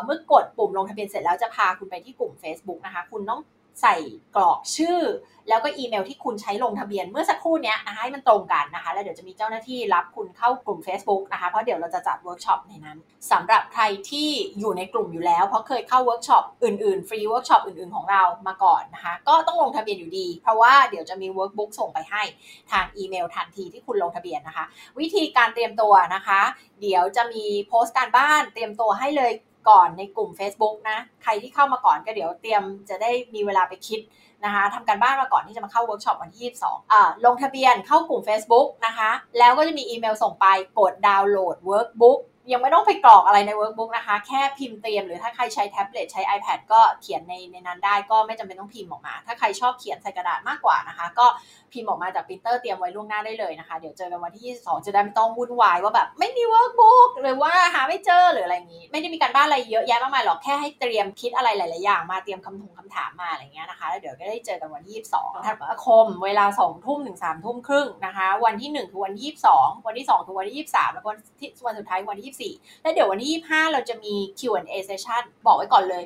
[0.04, 3.40] เมื่อกดปุ่มลงทะเบียนเสร็จแล้วจะพาคุณไปที่กลุ่ม Facebook นะคะ คุณต้อง
[3.82, 3.96] ใส่
[4.36, 5.00] กรอกชื่อ
[5.48, 12.98] แล้วก็อีเมลที่คุณใช้ลงทะเบียนเมื่อสักครู่นี้นะคะให้มันตรงกันนะคะ แล้วเดี๋ยวจะมีเจ้าหน้าที่รับคุณเข้ากลุ่ม Facebook นะคะ เพราะเดี๋ยวเราจะจัดเวิร์กช็อปในนั้น
[13.30, 22.22] สำหรับใครที่อยู่ในกลุ่มอยู่แล้ว เพราะเคยเข้าเวิร์กช็อปอื่นๆ free workshop อื่นๆ ของเรามาก่อนนะคะ ก็ต้องลงทะเบียนอยู่ดี เพราะว่าเดี๋ยวจะมี workbook ส่งไปให้
[22.70, 24.64] ทางอีเมลทันทีที่คุณลงทะเบียนนะคะ
[25.00, 26.40] วิธีการเตรียมตัวนะคะ
[26.80, 29.32] เดี๋ยวจะมีโพสต์การบ้านเตรียมตัวให้เลย
[29.70, 34.00] ก่อนในกลุ่ม Facebook นะ ใครที่เข้ามาก่อนก็เดี๋ยวเตรียมจะได้มีเวลาไปคิด
[34.44, 40.46] นะคะทำการบ้านมาก่อนที่จะมาเข้าเวิร์กช็อปวันที่ 22อ่าลงทะเบียนเข้ากลุ่ม Facebook นะคะ แล้วก็จะมีอีเมลส่งไป
[40.78, 42.20] กดดาวน์โหลด workbook
[42.52, 51.26] ยังไม่ต้องไปกรอกอะไรใน workbook นะคะ แค่พิมพ์เตรียมหรือถ้าใครใช้แท็บเล็ตใช้ iPad ก็เขียนในในนั้นได้ก็ไม่จำเป็นต้องพิมพ์ออกมา ถ้าใครชอบเขียนใส่กระดาษมากกว่านะคะ ก็
[51.72, 69.34] พิมพ์ออกมาจากปรินเตอร์เตรียมไว้ล่วงหน้าได้เลยนะคะ เดี๋ยวเจอกันวันที่ 22 จะได้ไม่ต้องวุ่นวายว่าแบบไม่มี workbook หรือว่าหาไม่เจอหรืออะไรอย่างนี้ ไม่ได้มีการบ้านอะไรเยอะแยะมากมายหรอกแค่ให้เตรียมคิดอะไรหลาย ๆ อย่างมาเตรียมคำถงคำถามมาอะไรเงี้ยนะคะแล้วเดี๋ยวก็ได้เจอกันวันที่ 22ธันวาคม เวลา 2 ทุ่มถึง3ทุ่มครึ่งนะคะ วันที่ 1 คือวันที่
[69.52, 76.05] 22 วันที่ 2 คือวันที่ 23 แล้ววันที่วันสุดท้ายวันที่24 แล้วเดี๋ยววันที่ 25 เราจะมี Q&A session บอกไว้ก่อนเลย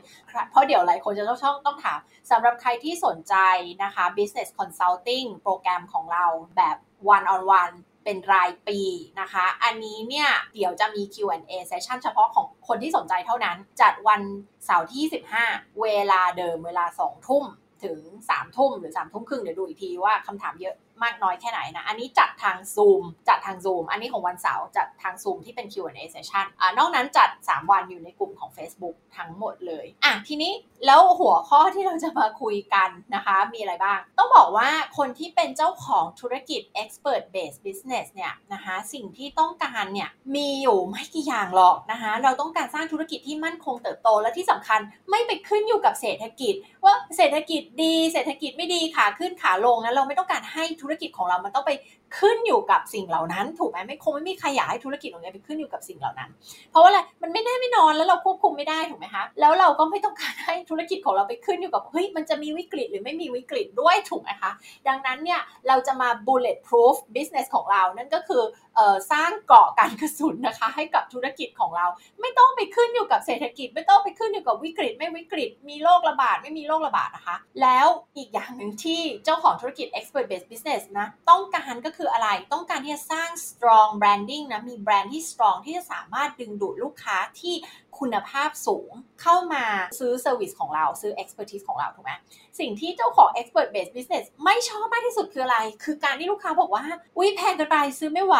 [0.51, 1.99] เพราะเดี๋ยวหลายคนจะต้องต้องต้องถาม
[2.31, 3.35] สำหรับใครที่สนใจ
[3.83, 6.25] นะคะ business consulting โปรแกรมของเรา
[6.57, 6.77] แบบ
[7.14, 8.81] one on one เป็นรายปี
[9.20, 14.20] นะคะ อันนี้เนี่ย เดี๋ยวจะมี Q&A session เฉพาะของคนที่สนใจเท่านั้น จัดวัน
[14.64, 17.44] เสาร์ที่25เวลาเดิมเวลา 2 ทุ่ม
[17.85, 29.87] ถึง3ทุ่มหรือ3ทุ่มครึ่งเดี๋ยวดูอีกทีว่าคำถามเยอะ มากน้อยแค่ไหนนะ อันนี้จัดทาง Zoom จัดทาง Zoom อันนี้ของวันเสาร์จัดทาง Zoom ที่เป็น Q&A session อ่านอกนั้นจัด 3 วันอยู่ในกลุ่มของ Facebook ทั้งหมดเลย
[30.04, 30.52] อะ ทีนี้
[30.87, 44.80] แล้วหัวข้อที่เราจะมาคุยกันนะคะ มีอะไรบ้าง ต้องบอกว่าคนที่เป็นเจ้าของธุรกิจ expert based business เนี่ยนะคะ สิ่งที่ต้องการเนี่ยมีอยู่ไม่กี่อย่างหรอกนะคะ เราต้องการสร้างธุรกิจที่มั่นคงเติบโตและที่สำคัญ
[45.11, 46.54] ไม่ไปขึ้นอยู่กับเศรษฐกิจ
[46.85, 51.73] ว่าเศรษฐกิจดีเศรษฐกิจไม่ดีขาขึ้นขาลงนะเราไม่ต้องการให้ธุรกิจของเรามันต้องไป
[52.18, 56.31] ขึ้นอยู่กับสิ่งเหล่านั้น ถูกไหมไม่คงไม่มีใครอยากให้ธุรกิจของเราไปขึ้นอยู่กับสิ่งเหล่านั้น
[56.70, 64.53] เพราะว่าอะไรมันไม่ได้ไม่นอนแล้วเราควบคุมไม่ได้ถูกไหมคะแล้วเราก็ไม่ต้องการให้ธุรกิจของเราไปขึ้นอยู่กับเฮ้ยมันจะมีวิกฤตหรือไม่มีวิกฤตด้วยถูกไหมคะ
[64.88, 68.42] ดังนั้นเนี่ยเราจะมา bullet proof business ของเรานั่นก็คือ
[68.77, 71.87] เอ่อสร้างเกราะกันกระสุนนะคะ ให้กับธุรกิจของเรา
[72.20, 87.54] ไม่ต้องไปขึ้นอยู่กับเศรษฐกิจ ไม่ต้องไปขึ้นอยู่กับวิกฤต ไม่วิกฤต มีโรคระบาดไม่มีโรคระบาดนะคะ แล้วอีกอย่างหนึ่งที่เจ้าของธุรกิจ expert based business นะต้องการก็คืออะไรต้องการที่จะสร้าง strong branding นะมีแบรนด์ที่ strong ที่จะสามารถดึงดูดลูกค้าที่
[87.98, 88.90] คุณภาพสูง
[89.22, 89.64] เข้ามา
[89.98, 92.12] ซื้อ service ของเราซื้อ expertise ของเราถูกไหม
[92.60, 96.84] สิ่งที่เจ้าของ expert based business ไม่ชอบมากที่สุดคืออะไร คือการที่ลูกค้าบอกว่า
[97.16, 98.37] อุ้ยแพงเกินไปซื้อไม่ไหว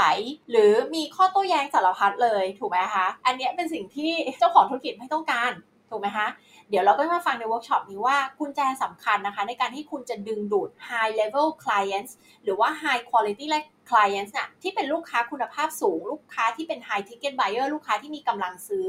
[0.51, 5.53] หรือมีข้อโต้แย้งสารพัดเลยถูกไหมคะ อันนี้เป็นสิ่งที่เจ้าของธุรกิจไม่ต้องการ
[5.91, 6.29] ถูกไหมคะ
[6.71, 12.13] เดี๋ยวเราก็มาฟังในเวิร์กช็อปนี้ว่ากุญแจสำคัญนะคะ ในการที่คุณจะดึงดูด high level clients
[12.45, 13.47] หรือว่า high quality
[13.91, 18.87] clients น่ะที่เป็นลูกค้าคุณภาพสูง ลูกค้าที่เป็น high ticket buyer ลูกค้าที่มีกำลังซื้อ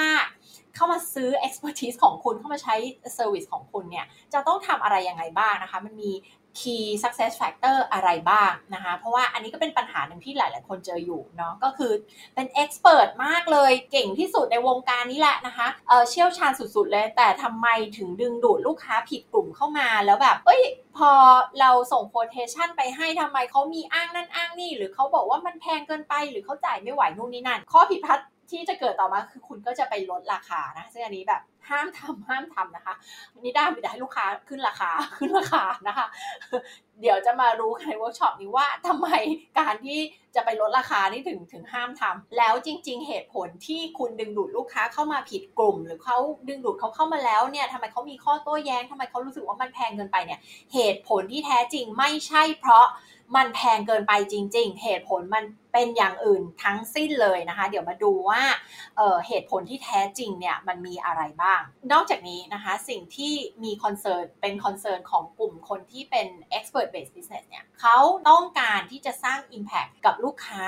[0.00, 2.74] มาก ๆ เข้ามาซื้อ expertise ของคุณเข้ามาใช้
[3.16, 6.12] service ของคุณเนี่ยจะต้องทำอะไรยังไงบ้างนะคะ มันมี
[6.60, 11.92] key success factor อะไรบ้างนะคะ เพราะว่าอันนี้ก็เป็นปัญหาหนึ่งที่หลาย ๆ คนเจออยู่เนาะ ก็คือ
[12.34, 17.66] เป็น expert มากเลย เก่งที่สุดในวงการนี้แหละนะคะ เออเชี่ยวชาญสุด ๆ เลย แต่ทำไม
[17.96, 20.62] ถึงดึงดูดลูกค้าผิดกลุ่มเข้ามา แล้วแบบ เอ้ย
[20.96, 21.10] พอ
[21.60, 32.94] เราส่ง quotation ไปให้ทำไมเขามีอ้างนั่นอ้างนี่ หรือเขาบอกว่ามันแพงเกินไป หรือเขาจ่ายไม่ไหวนู่นนี่นั่น ข้อผิดพลาดที่จะเกิดต่อมาคือคุณก็จะไปลดราคานะซึ่งอันนี้แบบ ห้ามทำห้ามทำนะคะ
[33.38, 36.06] นี่ได้ไม่ได้ให้ลูกค้าขึ้นราคาขึ้นราคานะคะ
[37.00, 39.08] เดี๋ยวจะมารู้ในเวิร์กช็อปนี้ว่าทำไม
[39.58, 39.98] การที่
[40.34, 50.40] จะไปลดราคานี่ถึงถึงห้ามทำแล้วจริง ๆ เหตุผลที่คุณดึงดูดลูกค้าเข้ามาผิดกลุ่ม หรือเขาดึงดูดเขาเข้ามาแล้วเนี่ยทำไมเขามีข้อโต้แย้งทำไมเขารู้สึกว่ามันแพงเกินไปเนี่ย
[50.74, 52.86] เหตุผลที่แท้จริงไม่ใช่เพราะ
[53.36, 58.42] มันแพงเกินไปจริง ๆ เหตุผลมันเป็นอย่างอื่นทั้งสิ้นเลยนะคะ เดี๋ยวมาดูว่า
[58.96, 61.60] เหตุผลที่แท้จริงเนี่ยมันมีอะไรบ้าง
[61.92, 70.62] นอกจากนี้นะคะสิ่งที่มี concern เป็น concern ของกลุ่มคนที่เป็น expert based business เนี่ยเขาต้องการที่จะสร้าง impact กับลูกค้า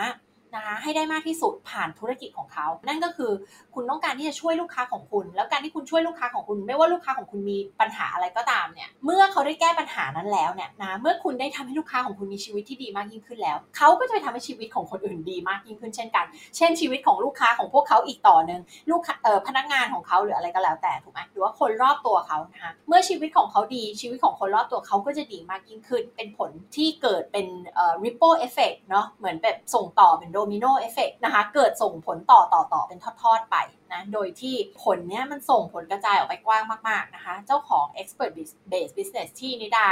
[0.54, 3.32] นะคะให้ได้มากที่สุดผ่านธุรกิจของเขา นั่นก็คือ
[3.74, 18.60] คุณต้องการที่จะช่วยลูกค้าของคุณ แล้วการที่คุณช่วยลูกค้าของคุณ ไม่ว่าลูกค้าของคุณมีปัญหาอะไรก็ตามเนี่ย เมื่อเขาได้แก้ปัญหานั้นแล้วเนี่ยนะ เมื่อคุณได้ทำให้ลูกค้าของคุณมีชีวิตที่ดีมากยิ่งขึ้นแล้ว เขาก็จะไปทำให้ชีวิตของคนอื่นดีมากยิ่งขึ้นเช่นกัน เช่นชีวิตของลูกค้าของพวกเขาอีกต่อหนึ่ง
[18.90, 33.56] ลูกเอ่อพนักงานของเขาหรืออะไรก็แล้วแต่ถูกไหมหรือว่าคนรอบตัวเขานะคะ เมื่อชีวิตของเขาดีชีวิตของคนรอบตัวเขาก็จะดีมากยิ่งขึ้น เป็นผลที่เกิดเป็นเอ่อ ripple effect เนาะ เหมือนแบบส่งต่อเป็น domino effect นะคะ เกิดส่งผลต่อต่อต่อเป็นทอดๆไป
[33.92, 38.32] นะ โดยที่ผลเนี้ยมันส่งผลกระจายออกไปกว้างมากๆนะคะ เจ้าของ expert
[38.72, 39.86] based business ที่นิดา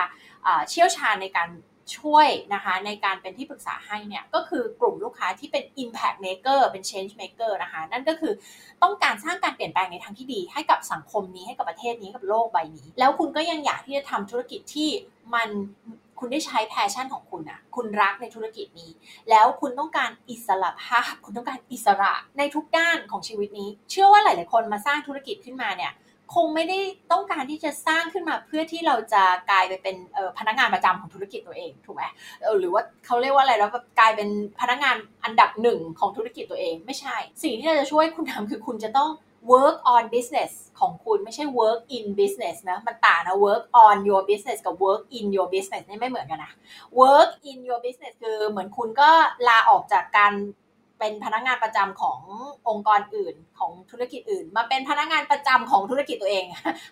[0.68, 1.50] เชี่ยวชาญในการ
[1.96, 8.32] ช่วยนะคะในการเป็นที่ปรึกษาให้เนี่ยก็คือกลุ่มลูกค้าที่เป็น impact maker เป็น change maker นะคะนั่นก็คือ
[8.82, 14.88] ต้องการสร้างการเปลี่ยนแปลงในทางที่ดี ให้กับสังคมนี้ให้กับประเทศนี้กับโลกใบนี้ แล้วคุณก็ยังอยากที่จะทำธุรกิจที่
[15.34, 15.48] มัน
[16.18, 18.90] คุณได้ใช้ passion ของคุณอะคุณรักในธุรกิจนี้
[19.31, 25.92] แล้วคุณต้องการอิสระภาพ คุณต้องการอิสระในทุกด้านของชีวิตนี้ เชื่อว่าหลาย ๆ คนมาสร้างธุรกิจขึ้นมาเนี่ย
[26.35, 26.78] คงไม่ได้
[27.12, 29.96] ต้องการที่จะสร้างขึ้นมาเพื่อที่เราจะกลายไปเป็น
[30.38, 32.04] พนักงานประจำของธุรกิจตัวเองถูกไหม
[32.59, 34.28] หรือว่าเขาเรียกว่าอะไรแล้วกลายเป็น
[34.61, 39.11] พนักงานอันดับหนึ่งของธุรกิจตัวเอง ไม่ใช่ สิ่งที่เราจะช่วยคุณทำคือคุณจะต้อง
[39.53, 45.27] work on business ของคุณไม่ใช่ work in business นะมันต่างนะ work on your business กับ work in
[45.37, 46.53] your business นี่ไม่เหมือนกันนะ
[47.01, 49.11] work in your business คือเหมือนคุณก็
[49.48, 50.33] ลาออกจากการ
[50.98, 52.20] เป็นพนักงานประจำของ
[52.68, 56.44] องค์กรอื่นของธุรกิจอื่น มาเป็นพนักงานประจำของธุรกิจตัวเอง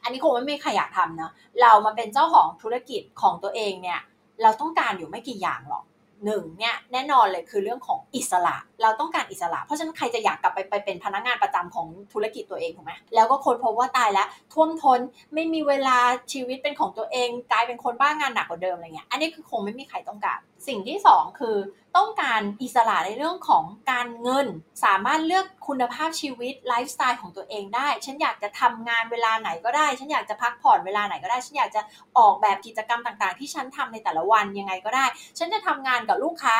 [0.02, 1.30] อันนี้คงไม่มีใครอยากทำนะ
[1.62, 4.00] เรามาเป็นเจ้าของธุรกิจของตัวเองเนี่ย
[4.42, 5.84] เราต้องการอยู่ไม่กี่อย่างหรอก
[6.24, 15.00] หนึ่งเนี่ยแน่นอนเลยคือเรื่องของอิสระ เราต้องการอิสระ เพราะฉะนั้นใครจะอยากกลับไปไปเป็นพนักงานประจำของธุรกิจตัวเองถูกไหมแล้วก็คนพบว่าตายแล้วท่วมทน
[15.34, 15.98] ไม่มีเวลา
[16.32, 21.56] ชีวิตเป็นของตัวเองกลายเป็นคนบ้างานหนักกว่าเดิมอะไรเงี้ยอันนี้คือคงไม่มีใครต้องการ สิ่งที่ 2 คือ
[21.96, 24.46] ต้องการอิสระในเรื่องของการเงิน
[24.84, 31.80] สามารถเลือกคุณภาพชีวิตไลฟ์สไตล์ของตัวเองได้ ฉันอยากจะทำงานเวลาไหนก็ได้ ฉันอยากจะพักผ่อนเวลาไหนก็ได้ ฉันอยากจะ
[32.18, 35.06] ออกแบบกิจกรรมต่างๆ ที่ฉันทำในแต่ละวันยังไงก็ได้
[35.38, 36.56] ฉันจะทำงานกับลูกค้า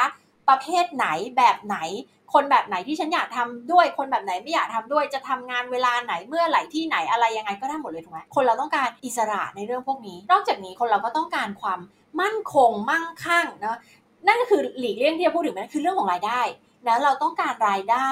[0.48, 1.78] ประเภทไหนแบบไหน
[2.34, 11.80] คนแบบไหนที่ฉันอยากทำด้วย คนแบบไหนไม่อยากทำด้วย จะทำงานเวลาไหนเมื่อไหร่ที่ไหนอะไรยังไงก็ได้หมดเลยถูกไหมคนเราต้องการอิสระในเรื่องพวกนี้ นอกจากนี้คนเราก็ต้องการความ
[12.20, 13.78] มั่นคงมั่งคั่งเนาะ
[14.26, 16.40] นั่นก็คือหลีกเลี่ยงที่จะพูดถึงมันคือเรื่องของรายได้
[16.84, 18.08] แล้วเราต้องการรายได้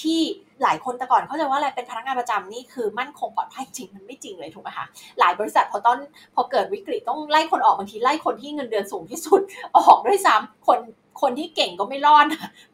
[0.00, 0.20] ที่
[0.62, 4.86] หลายคนแต่ก่อนเข้าใจว่าอะไรเป็นพนักงานประจำนี่คือมั่นคงปลอดภัยจริงมันไม่จริงเลยถูกไหมคะ
[5.20, 5.98] หลายบริษัทพอตอน
[6.34, 9.40] พอเกิดวิกฤตต้องไล่คนออกบางทีไล่คนที่เงินเดือนสูงที่สุด
[9.76, 10.78] ออกด้วยซ้ำคน
[11.20, 12.26] คนที่เก่งก็ไม่รอด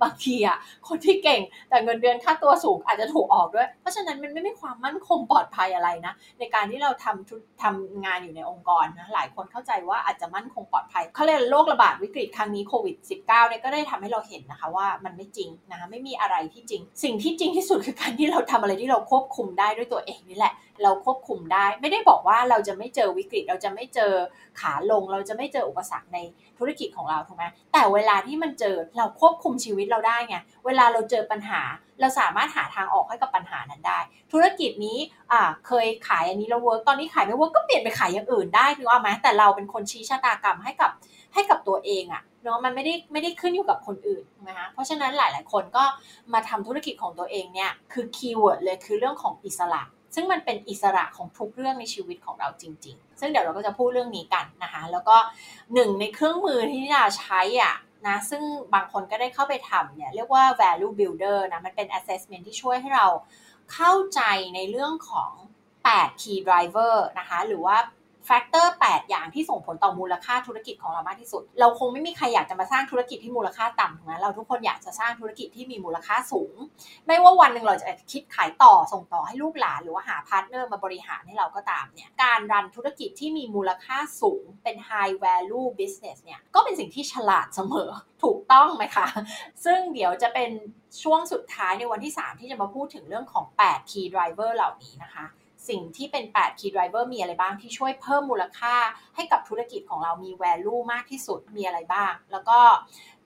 [0.02, 0.56] บางทีอะ
[0.88, 24.12] คนที่เก่งแต่เงินเดือนค่าตัวสูงอาจจะถูกออกด้วย เพราะฉะนั้นมันไม่มีความมั่นคงปลอดภัยอะไรนะ ในการที่เราทำทำงานอยู่ในองค์กรนะหลายคนเข้าใจว่าอาจจะมั่นคงปลอดภัยเขาเรียกโรคระบาดวิกฤตครั้งนี้โควิด -19 เนี่ยก็ได้ทำให้เราเห็นนะคะว่ามันไม่จริงนะคะไม่มีอะไรที่จริง สิ่งที่จริงที่สุดคือการที่เราทำอะไรที่เราควบคุมได้ด้วยตัวเองนี่แหละ เราควบคุมได้ ไม่ได้บอกว่าเราจะไม่เจอวิกฤต เราจะไม่เจอ
[24.60, 26.18] ขาลง เราจะไม่เจออุปสรรคใน
[26.58, 31.60] ธุรกิจของเราถูกไหมแต่เวลาที่ที่มันเจอเราควบคุมชีวิตเราได้ไงเวลาเราเจอปัญหา
[32.00, 33.98] เราสามารถหาทางออกให้กับปัญหานั้นได้
[34.32, 34.98] ธุรกิจนี้
[35.32, 40.90] อ่าเคยขายอันนี้แล้ว work ตอนนี้ขายไม่ work ก็เปลี่ยนไปขายอย่างอื่นได้ถูกไหมแต่เราเป็นคนชี้ชะตากรรมให้กับ
[41.34, 45.84] ให้กับตัวเองอะเนาะมันไม่ได้ไม่ได้ขึ้นอยู่กับคนอื่นนะคะเพราะฉะนั้นหลาย ๆ คนก็
[46.32, 49.82] มาทำธุรกิจของตัวเองเนี่ยคือ keyword เลยคือเรื่องของอิสระ
[50.14, 55.16] ซึ่งมันเป็นอิสระของทุกเรื่องในชีวิตของเราจริง ๆ ซึ่งเดี๋ยวเราก็จะพูดเรื่องนี้กันนะคะแล้วก็
[55.74, 57.74] หนึ่งในเครื่องมือที่นิดาใช้อะ
[58.06, 58.42] นะซึ่ง
[58.74, 63.06] บางคนก็ได้เข้าไปทำเนี่ยเรียกว่า value builder นะมันเป็น assessment ที่ช่วยให้เรา
[63.72, 64.20] เข้าใจ
[64.54, 65.32] ในเรื่องของ
[65.78, 67.76] 8 key driver นะคะ หรือว่า
[68.26, 76.54] factor 8อย่างที่ส่งผลต่อมูลค่าธุรกิจของเรามากที่สุด เราคงไม่มีใครอยากจะมาสร้างธุรกิจที่มูลค่าต่ำนะเราทุกคนอยากจะสร้างธุรกิจที่มีมูลค่าสูง
[77.06, 87.90] ไม่ว่าวันหนึ่งเราจะคิดขายต่อส่งต่อให้ลูกหลานหรือว่าหาพาร์ทเนอร์มาบริหารให้เราก็ตามเนี่ย การ run ธุรกิจที่มีมูลค่าสูงเป็น high value business เนี่ยก็เป็นสิ่งที่ฉลาดเสมอ
[88.22, 89.06] ถูกต้องไหมคะ
[89.64, 90.50] ซึ่งเดี๋ยวจะเป็น
[91.02, 95.26] ช่วงสุดท้ายในวันที่ 3 ที่จะมาพูดถึงเรื่องของ 8 key driver เหล่านี้นะคะ
[95.68, 98.76] สิ่งที่เป็น 8 key driver มีอะไรบ้างที่ช่วยเพิ่มมูลค่า
[99.16, 102.58] ให้กับธุรกิจของเรามี value มากที่สุดมีอะไรบ้าง แล้วก็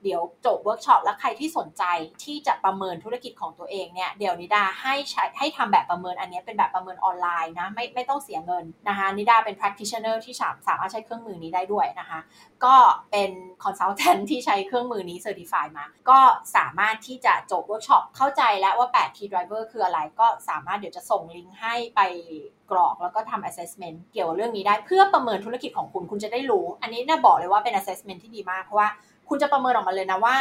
[0.05, 1.83] เดี๋ยวจบเวิร์กช็อปแล้วใครที่สนใจ
[2.23, 10.35] ที่จะประเมินธุรกิจของตัวเองเนี่ยเดี๋ยวนิดาให้ใช้ให้ทำแบบประเมินอันนี้เป็นแบบประเมินออนไลน์นะไม่ไม่ต้องเสียเงินนะคะนิดาเป็น practitioner ที่
[10.67, 12.19] สามารถใช้เครื่องมือนี้ได้ด้วยนะคะ
[12.65, 12.75] ก็
[13.11, 13.31] เป็น
[13.63, 16.19] consultant ที่ใช้เครื่องมือนี้ certify มา ก็
[16.55, 22.01] สามารถที่จะจบเวิร์กช็อปเข้าใจแล้วว่า 8 key driver คืออะไรก็สามารถเดี๋ยวจะส่งลิงก์ให้ไป
[22.71, 28.89] กรอกแล้วก็ทำ assessment เกี่ยวกับเรื่องนี้ได้เพื่อประเมินธุรกิจของคุณคุณจะได้รู้ อันนี้นิดาบอกเลยว่าเป็น assessment ที่ดีมากเพราะว่า
[29.29, 30.37] คุณจะประเมินออกมาเลยนะว่า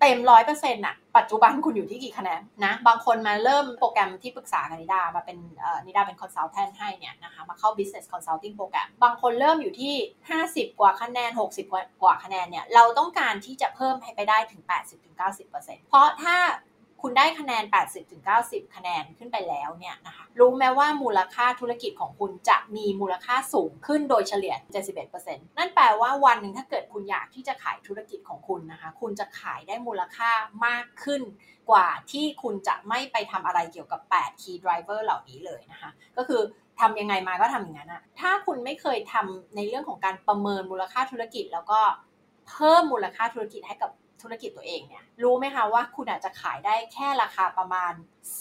[0.00, 5.38] เต็มร้อยเปอร์เซ็นต์อะปัจจุบันคุณอยู่ที่กี่คะแนนนะบางคนมาเริ่มโปรแกรมที่ปรึกษากับนิดามาเป็น
[5.86, 9.94] นิดาเป็น consultant ให้เนี่ยนะคะมาเข้า business consulting program บางคนเริ่มอยู่ที่
[10.36, 14.62] 50 กว่าคะแนน 60 กว่าคะแนนเนี่ยเราต้องการที่จะเพิ่มให้ไปได้ถึง
[15.22, 16.36] 80-90%เพราะถ้า
[17.02, 17.64] คุณได้คะแนน
[18.18, 24.54] 80-90 คะแนนขึ้นไปแล้วเนี่ยนะคะรู้ไหมว่ามูลค่าธุรกิจของคุณจะมีมูลค่าสูงขึ้นโดยเฉลี่ย
[25.06, 30.30] 71%นั่นแปลว่าวันหนึ่งถ้าเกิดคุณอยากที่จะขายธุรกิจของคุณนะคะ คุณจะขายได้มูลค่า
[30.66, 31.22] มากขึ้น
[31.70, 36.40] กว่าที่คุณจะไม่ไปทำอะไรเกี่ยวกับ 8 key driver เหล่านี้เลยนะคะ ก็คือ
[36.80, 41.80] ทำยังไงมาก็ทำอย่างนั้นอะถ้าคุณไม่เคยทำในเรื่องของการประเมินมูลค่าธุรกิจแล้วก็
[42.48, 43.90] เพิ่มมูลค่าธุรกิจให้กับ
[44.22, 47.92] ธุรกิจตัวเองเนี่ยรู้ไหมคะว่าคุณอาจจะขายได้แค่ราคาประมาณ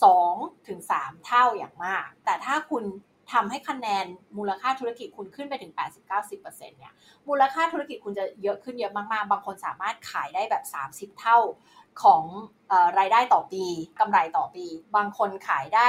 [0.09, 0.79] 2-3ถึง
[1.27, 2.83] เท่าอย่างมาก แต่ถ้าคุณ
[3.33, 4.05] ทำให้คะแนน
[4.37, 5.73] มูลค่าธุรกิจคุณขึ้นไปถึง
[6.19, 6.93] 80-90%เนี่ย
[7.29, 10.63] มูลค่าธุรกิจคุณจะเยอะขึ้นเยอะมากๆ บางคนสามารถขายได้แบบ
[10.93, 11.37] 30 เท่า
[12.03, 12.23] ของ
[12.99, 13.63] รายได้ต่อปี
[13.99, 15.87] กำไรต่อปี บางคนขายได้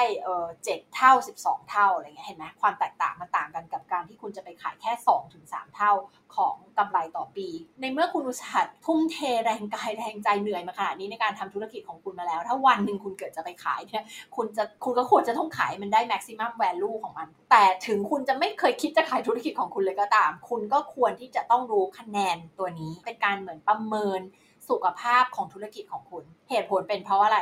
[0.64, 1.12] เจ็ดเท่า
[1.42, 5.44] 12 เท่าอะไรเงี้ยเห็นไหมความแตกต่างมันต่างกันกับการที่คุณจะไปขายแค่ 2-3ถึง
[5.76, 5.92] เท่า
[6.36, 7.48] ของกำไรต่อปี
[7.80, 14.04] ในเมื่อคุณอุตส่าห์ทุ่มเทแรงกายแรงใจเหนื่อยมาขนาดนี้ในการทำธุรกิจของคุณมาแล้ว ถ้าวันหนึ่งคุณเกิดจะไปขายเนี่ย
[14.36, 24.20] คุณจะคุณก็ควรจะต้องขายมันได้ maximum value ของมัน แต่ถึงคุณจะไม่เคยคิดจะขายธุรกิจของคุณเลยก็ตาม คุณก็ควรที่จะต้องรู้คะแนนตัวนี้เป็นการเหมือนประเมิน
[24.70, 27.38] สุขภาพของธุรกิจของคุณ เหตุผลเป็นเพราะอะไร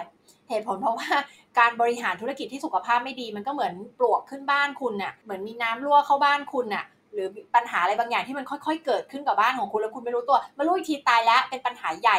[0.48, 1.08] เหตุผลเพราะว่า
[1.58, 12.18] การบริหารธุรกิจที่สุขภาพไม่ดี มันก็เหมือนปลวกขึ้นบ้านคุณน่ะ เหมือนมีน้ำรั่วเข้าบ้านคุณน่ะ หรือปัญหาอะไรบางอย่างที่มันค่อย ๆ เกิดขึ้นกับบ้านของคุณแล้วคุณไม่รู้ตัว มารู้อีกทีตายแล้วเป็นปัญหาใหญ่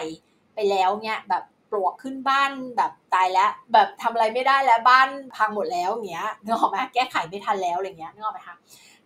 [0.55, 8.55] ไปแล้วเนี่ยแบบปลวกขึ้นบ้านแบบตายแล้ว แบบทำอะไรไม่ได้แล้วบ้านพังหมดแล้วเงี้ยนึกออกไหมแก้ไขไม่ทันแล้วอะไรเงี้ยนึกออกไหมคะ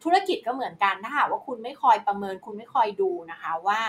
[0.04, 3.80] ธุรกิจก็เหมือนกันถ้าหากว่าคุณไม่คอยประเมินคุณไม่คอยดูนะคะว่า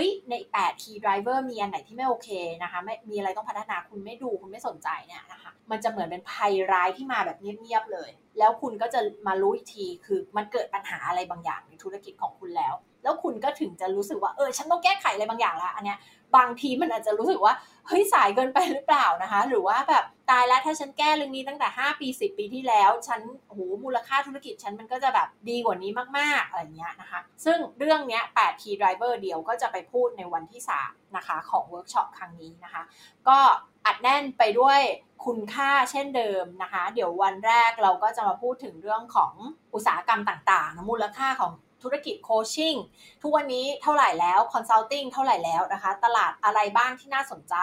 [0.00, 2.28] ฮ้ยใน 8 key driver มีอันไหนที่ไม่โอเค
[2.62, 15.98] นะคะไม่มีอะไรต้องพัฒนาคุณไม่ดูคุณไม่สนใจเนี่ยนะคะมันจะเหมือนเป็นภัยร้ายที่มาแบบเงียบๆเลย แล้วคุณก็จะมารู้อีกทีคือมันเกิดปัญหาอะไรบางอย่างในธุรกิจของคุณแล้ว แล้วคุณก็ถึงจะรู้สึกว่าเออฉันต้องแก้ไขอะไรบางอย่างละอันเนี้ย
[16.36, 17.54] บางทีมันอาจจะรู้สึกว่า
[17.88, 32.82] เฮ้ยสายเกินไปหรือเปล่านะคะ หรือว่าแบบตายแล้วถ้าฉันแก้เรื่องนี้ตั้งแต่ 5 ปี 10 ปีที่แล้ว ฉันโอ้โหมูลค่าธุรกิจฉันมันก็จะแบบดีกว่านี้มากๆอะไรเงี้ยนะคะ ซึ่งเรื่องเนี้ย8 key driver เดี๋ยวก็จะไปพูดในวันที่ 3 นะคะ ของเวิร์กช็อปครั้งนี้นะคะ
[33.28, 33.38] ก็
[33.86, 34.80] อัดแน่นไปด้วย
[35.26, 39.32] คุณค่าเช่นเดิมนะคะ เดี๋ยววันแรกเราก็จะมาพูดถึงเรื่องของ
[39.74, 42.74] อุตสาหกรรมต่างๆ มูลค่าของ ธุรกิจ coaching
[43.22, 47.54] ทุกวันนี้เท่าไหร่แล้ว consulting เท่าไหร่แล้วนะคะ ตลาดอะไรบ้างที่น่าสนใจ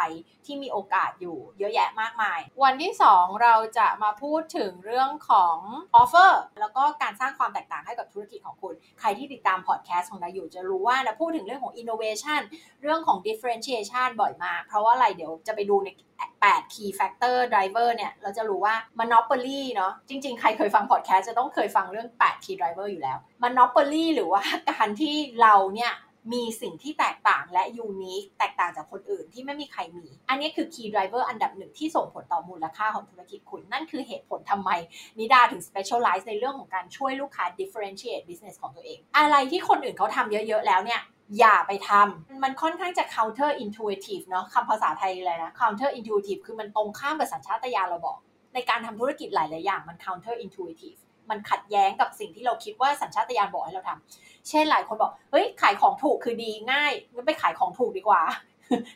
[0.46, 5.58] ที่มีโอกาสอยู่เยอะแยะมากมาย วันที่ 2 เราจะมาพูดถึงเรื่องของ
[5.96, 12.42] offer แล้วก็การสร้างความแตกต่างให้กับธุรกิจของคุณ ใครที่ติดตามพอดแคสต์ของเราอยู่จะรู้ว่าเราพูดถึงเรื่องของ innovation
[12.82, 15.90] เรื่องของ differentiation บ่อยมาก เพราะว่าอะไรเดี๋ยวจะไปดูใน
[16.42, 25.94] 8 key factor driver เนี่ย เราจะรู้ว่า monopoly เนาะจริง ๆ ใครเคยฟังพอดแคสต์จะต้องเคยฟังเรื่อง 8 key driver อยู่แล้ว monopoly หรือว่าการที่เราเนี่ย
[26.34, 34.70] มีสิ่งที่แตกต่างและ unique แตกต่างจากคนอื่นที่ไม่มีใครมี อันนี้คือ key driver อันดับหนึ่งที่ส่งผลต่อมูลค่าของธุรกิจคุณ นั่นคือเหตุผลทำไม
[35.20, 41.02] นิดาถึง specialize ในเรื่องของการช่วยลูกค้า differentiate business ของตัวเอง อะไรที่คนอื่นเขาทำเยอะ ๆ แล้วเนี่ย
[41.40, 48.18] อย่าไปทำมันค่อนข้างจะ counter intuitive เนาะคำภาษาไทยเลยนะ counter intuitive คือมันตรงข้ามกับสัญชาตญาณเราบอก
[48.54, 58.22] ในการทำธุรกิจหลาย ๆ อย่างมัน counter intuitive มันขัดแย้งกับสิ่งที่เราคิดว่าสัญชาตญาณบอกให้เราทำเช่นหลายคนบอก เฮ้ย ขายของถูกคือดีง่ายงั้นไปขายของถูกดีกว่า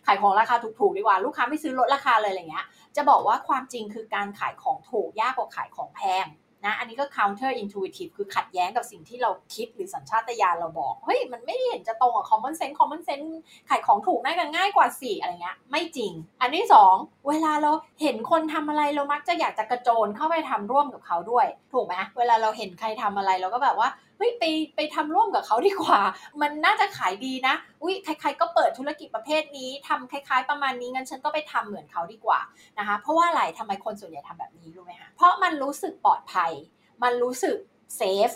[0.05, 2.65] ขายของราคาถูก ๆ ดีกว่า ลูกค้าไม่ซื้อลดราคาเลยอะไรเงี้ย
[2.95, 6.25] จะบอกว่าความจริงคือการขายของถูกยากกว่าขายของแพง
[6.65, 13.29] นะอันนี้ก็ counter intuitive คือขัดแย้งกับสิ่งที่เราคิดหรือสัญชาตญาณเราบอก เฮ้ย มันไม่เห็นจะตรงกับ common sense common sense
[13.69, 16.95] ขายของถูกน่าจะง่ายกว่าสิอะไรเงี้ย ไม่จริง อันที่สอง
[17.29, 24.43] เวลาเราเห็นคนทำอะไรเรามักจะอยากจะกระโจนเข้าไปทำร่วมกับเขาด้วย ถูกไหมเวลาเราเห็นใครทำอะไรเราก็แบบว่า เฮ้ยไป
[24.75, 26.01] ไปทำร่วมกับเขาดีกว่า
[26.41, 32.39] มันน่าจะขายดีนะอุ้ยใครๆก็เปิดธุรกิจประเภทนี้ทำคล้ายๆ ประมาณนี้งั้นฉันก็ไปทำเหมือนเขาดีกว่า
[32.79, 36.51] นะคะเพราะว่าอะไรทำไมคนส่วนใหญ่ทำแบบนี้รู้ไหมคะเพราะมันรู้สึกปลอดภัย
[37.03, 37.57] มันรู้สึก
[37.97, 38.29] safe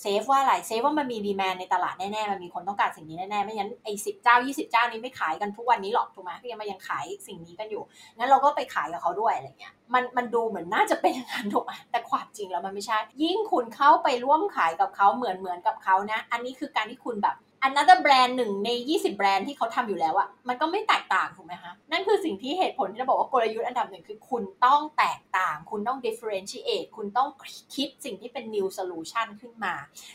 [0.00, 7.82] safe ว่าอะไร safe ว่ามันมี demand ในตลาดแน่ๆมันมีคนต้องการสิ่งนี้แน่ๆไม่งั้นไอ้สิบเจ้ายี่สิบเจ้านี้ไม่ขายกันทุกวันนี้หรอกถูกไหมพี่ยังมายังขายสิ่งนี้กันอยู่
[8.16, 27.28] งั้นเราก็ไปขายกับเขาด้วยอะไรเงี้ยมันมันดูเหมือนน่าจะเป็นอย่างนั้นถูกไหมแต่ความจริงแล้วมันไม่ใช่ ยิ่งคุณเข้าไปร่วมขายกับเขาเหมือนเหมือนกับเขานะ อันนี้คือการที่คุณแบบ another แบรนด์หนึ่งใน 20 แบรนด์ที่เขาทำอยู่แล้วอะมันก็ไม่แตกต่างถูกไหมคะ นั่นคือสิ่งที่เหตุผลที่เราบอกว่ากลยุทธ์อันดับหนึ่งคือคุณต้องแตกต่าง คุณต้อง differentiate คุณต้อง
[27.74, 29.74] คิดสิ่งที่เป็น new solution ขึ้นมา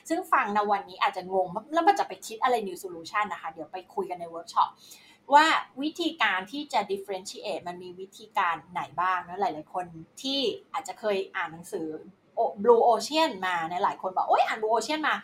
[0.09, 4.69] ซึ่งฟังในวันนี้อาจจะงงแล้วมันจะไปคิดอะไร new solution นะคะ เดี๋ยวไปคุยกันในเวิร์กช็อป
[5.33, 5.45] ว่า
[5.81, 9.85] วิธีการที่จะ differentiate มันมีวิธีการไหนบ้างนะหลาย ๆ คน
[10.21, 10.39] ที่
[10.73, 11.87] อาจจะเคยอ่านหนังสือ
[12.63, 15.15] Blue Ocean มาในหลายคนบอกโอ้ยอ่าน Blue Ocean มา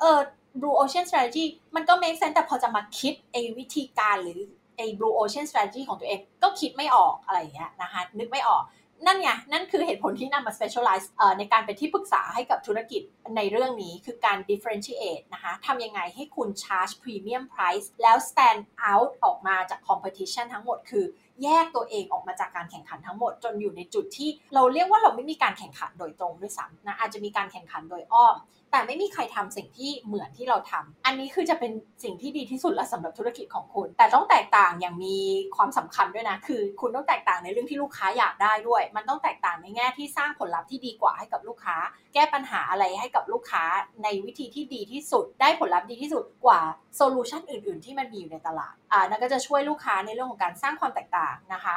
[0.00, 0.18] เออ
[0.60, 4.40] Blue Ocean Strategy มันก็ make sense แต่พอจะมาคิดไอ้วิธีการหรือ
[4.76, 8.64] ไอ้ Blue Ocean Strategy ของตัวเองก็คิดไม่ออกอะไรอย่างเงี้ยนะคะนึกไม่ออก
[9.06, 11.06] นั่นไงนั่นคือเหตุผลที่นำมา specialize
[11.38, 13.02] ในการเป็นที่ปรึกษาให้กับธุรกิจ
[13.36, 21.04] ในเรื่องนี้คือการ differentiate นะคะทำยังไงให้คุณ charge premium price แล้ว stand out ออกมาจาก competition ทั้งหมดคือ
[21.42, 28.36] แยกตัวเองออกมาจากการแข่งขันทั้งหมดจนอยู่ในจุดที่เราเรียกว่าเราไม่มีการแข่งขันโดยตรงด้วยซ้ำนะอาจจะมีการแข่งขันโดยอ้อม
[28.74, 31.72] แต่ไม่มีใครทำสิ่งที่เหมือนที่เราทำอันนี้คือจะเป็น
[32.04, 35.18] สิ่งที่ดีที่สุดและสำหรับธุรกิจของคุณ แต่ต้องแตกต่างอย่างมี
[35.56, 41.76] ความสำคัญด้วยนะ คือคุณต้องแตกต่างในเรื่องที่ลูกค้าอยากได้ด้วย มันต้องแตกต่างในแง่ที่สร้างผลลัพธ์ที่ดีกว่าให้กับลูกค้า
[42.14, 43.64] แก้ปัญหาอะไรให้กับลูกค้า
[44.02, 46.60] ในวิธีที่ดีที่สุด ได้ผลลัพธ์ดีที่สุดกว่า
[46.96, 48.74] solution อื่น ๆ ที่มันมีอยู่ในตลาด
[49.08, 51.76] นั่นก็จะช่วยลูกค้าในเรื่องของการสร้างความแตกต่างนะคะ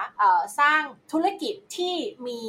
[0.60, 1.95] สร้างธุรกิจที่
[2.27, 2.41] มี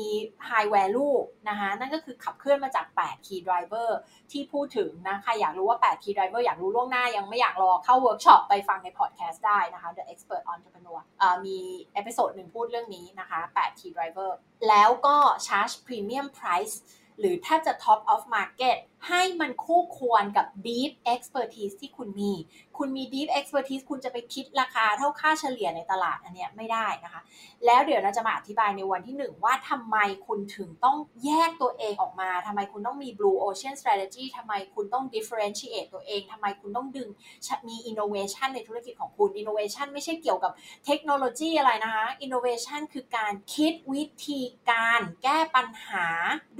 [0.48, 1.16] high value
[1.48, 3.90] นะคะนั่นก็คือขับเคลื่อนมาจาก 8 key driver
[4.32, 10.98] ที่พูดถึงนะใครอยากรู้ว่า 8 key driver อยากรู้ล่วงหน้ายังไม่อยากรอเข้าเวิร์กช็อปไปฟังในพอดแคสต์ได้นะคะ The Expert Entrepreneur
[11.46, 11.58] มี
[11.94, 14.30] episode หนึ่งพูดเรื่องนี้นะคะ 8 key driver
[14.68, 16.74] แล้วก็ charge premium price
[17.18, 22.32] หรือถ้าจะ top of market ให้มันคู่ควรกับ deep expertise ที่คุณมี
[22.78, 27.20] คุณมี deep expertise คุณจะไปคิดราคาเท่าค่าเฉลี่ยในตลาดอันเนี้ยไม่ได้นะคะ
[27.66, 29.96] แล้วเดี๋ยวเราจะมาอธิบายในวันที่1ว่าทำไม
[30.26, 37.08] คุณถึงต้องแยกตัวเองออกมา ทำไมคุณต้องมี blue ocean strategy ทำไมคุณต้อง differentiate ตัวเอง ทำไมคุณต้องดึง
[37.68, 40.52] มี innovation ในธุรกิจของคุณ innovation ไม่ใช่เกี่ยวกับ
[40.86, 44.40] เทคโนโลยีอะไรนะคะ innovation คือการคิดวิธี
[44.70, 46.06] การแก้ปัญหา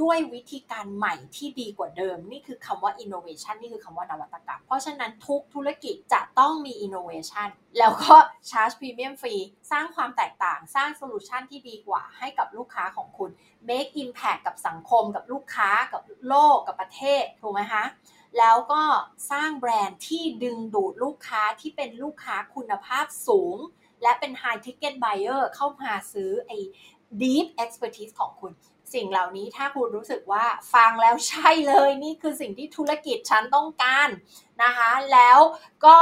[0.01, 7.49] ด้วยวิธีการใหม่ที่ดีกว่าเดิมนี่คือคำว่า innovation นี่คือคำว่านวัตกรรม เพราะฉะนั้นทุกธุรกิจจะต้องมี innovation
[7.79, 8.15] แล้วก็
[8.51, 9.35] charge premium ฟรี
[9.71, 13.31] สร้างความแตกต่างสร้างโซลูชันที่ดีกว่าให้กับลูกค้าของคุณ
[13.69, 17.85] make impact กับสังคมกับลูกค้ากับโลกกับประเทศถูกไหมคะ
[18.39, 18.83] แล้วก็
[19.31, 23.57] สร้างแบรนด์ที่ดึงดูดลูกค้าที่เป็นลูกค้าคุณภาพสูง
[24.03, 26.59] และเป็น high ticket buyer เข้ามาซื้อไอ้
[27.23, 28.53] deep expertise ของคุณ
[28.95, 34.09] สิ่งเหล่านี้ถ้าคุณรู้สึกว่าฟังแล้วใช่เลย นี่คือสิ่งที่ธุรกิจฉันต้องการ
[34.63, 35.39] นะคะ แล้ว
[35.85, 35.97] ก็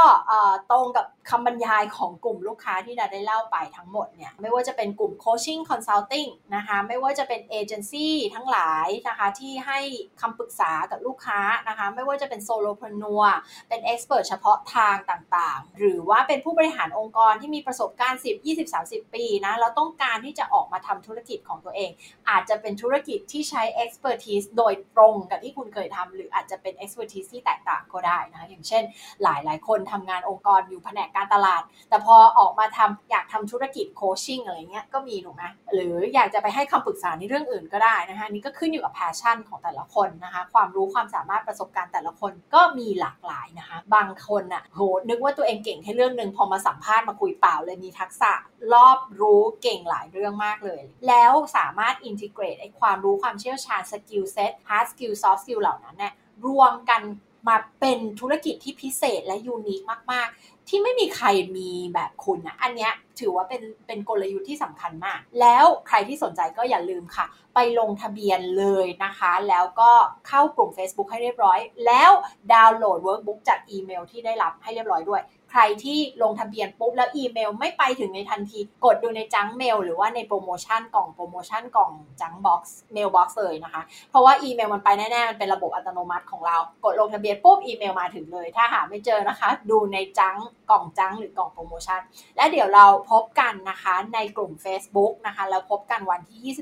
[0.71, 9.79] ตรงกับคำบรรยายของกลุ่มลูกค้าที่ดาได้เล่าไปทั้งหมดเนี่ย ไม่ว่าจะเป็นกลุ่มโคชชิ่งคอนซัลทิงนะคะ ไม่ว่าจะเป็นเอเจนซี่ทั้งหลายนะคะที่ให้
[10.21, 13.23] คำปรึกษากับลูกค้านะคะ ไม่ว่าจะเป็น solopreneur
[13.69, 21.91] เป็น expert เฉพาะทางต่างๆ หรือว่าเป็นผู้บริหารองค์กรที่มีประสบการณ์ 10 20 30 ปีนะแล้วต้องการที่จะออกมาทำธุรกิจของตัวเอง
[22.29, 28.83] อาจจะเป็นธุรกิจที่ใช้ expertise โดยตรงกับที่คุณเคยทำหรืออาจจะเป็น expertise ที่แตกต่างก็ได้นะคะอย่างเช่น
[29.23, 35.43] หลายหลายคนทำงานองค์กรอยู่แผนกการตลาด แต่พอออกมาทำอยากทำธุรกิจ coaching อะไรเงี้ยก็มีถูกไหม
[35.73, 48.31] หรืออยากจะไปให้คำปรึกษาในเรื่องอื่นก็ได้นะคะนี่ก็ขึ้นอยู่กับ passion ของแต่ละคนนะคะความรู้ความสามารถประสบการณ์แต่ละคนก็มีหลากหลายนะคะบางคนอะ่ะโหนึกว่าตัวเองเก่งแค่เรื่องหนึ่งพอมาสัมภาษณ์มาคุยเปล่าเลยมีทักษะ
[48.73, 56.13] รอบรู้เก่งหลายเรื่องมากเลย แล้วสามารถ integrate ไอความรู้ความเชี่ยวชาญ skill set hard skill soft skill เหล่านั้นเนี่ย
[56.45, 57.01] รวมกัน
[57.47, 61.27] มาเป็นธุรกิจที่พิเศษและ unique มาก ๆ ที่ไม่มีใคร
[61.57, 67.25] มีแบบคุณนะอันนี้ถือว่าเป็นเป็นกลยุทธ์ที่สำคัญมาก แล้วใครที่สนใจก็อย่าลืมค่ะ
[67.55, 69.91] ไปลงทะเบียนเลยนะคะ แล้วก็
[70.27, 72.11] เข้ากลุ่ม Facebook ให้เรียบร้อย แล้ว
[72.53, 75.21] ดาวน์โหลด workbook จากอีเมลที่ได้รับให้เรียบร้อยด้วย
[75.59, 90.35] ใครที่ลงทะเบียนปุ๊บแล้วอีเมลไม่ไปถึงในทันที กดดูใน junk mail หรือว่าในโปรโมชั่นกล่องโปรโมชั่นกล่อง junk box mailbox เลยนะคะ เพราะว่าอีเมลมันไปแน่ๆ มันเป็นระบบอัตโนมัติของเรา กดลงทะเบียนปุ๊บอีเมลมาถึงเลย ถ้าหาไม่เจอนะคะ ดูในจัง
[90.71, 92.01] กล่องจังหรือกล่องโปรโมชั่น
[92.35, 96.55] และเดี๋ยวเราพบกันนะคะในกลุ่ม Facebook นะคะแล้วพบกันวันที่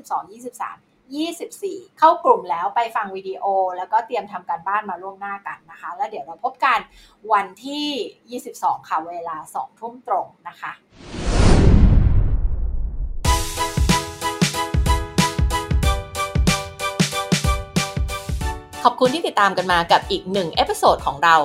[0.44, 3.44] 22-23 24 เข้ากลุ่มแล้วไปฟังวิดีโอ
[3.76, 6.78] แล้วก็เตรียมทำการบ้านมาล่วงหน้ากันนะคะ แล้วเดี๋ยวเราพบกัน
[7.32, 10.72] วันที่ 22 ค่ะเวลา 2 ทุ่มตรงนะคะ
[18.88, 21.36] ขอบคุณที่ติดตามกันมากับอีกหนึ่ง episode ของเรา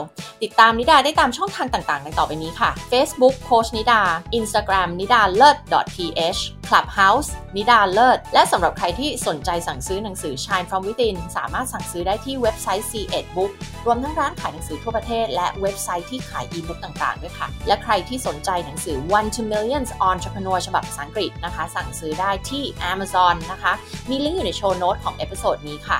[0.44, 4.02] ติดตามนิดาได้ตามช่องทางต่างๆในต่อไปนี้ค่ะ Facebook โค้ชนิดา
[4.40, 5.58] Instagram นิดาเลิศ
[5.96, 13.52] .th Clubhouse นิดาเลิศ และสำหรับใครที่สนใจสั่งซื้อหนังสือ Shine from Within สามารถสั่งซื้อได้ที่เว็บไซต์ SE-ED Book
[13.86, 23.74] รวมทั้งร้านขายหนังสือทั่วประเทศ และเว็บไซต์ที่ขายอีบุ๊กต่างๆด้วยค่ะ และใครที่สนใจหนังสือ One to Millions Entrepreneur ฉบับภาษาอังกฤษนะคะ สั่งซื้อได้ที่ Amazon นะคะ
[24.10, 26.00] มีลิงก์อยู่ใน show note ของ episode นี้ค่ะ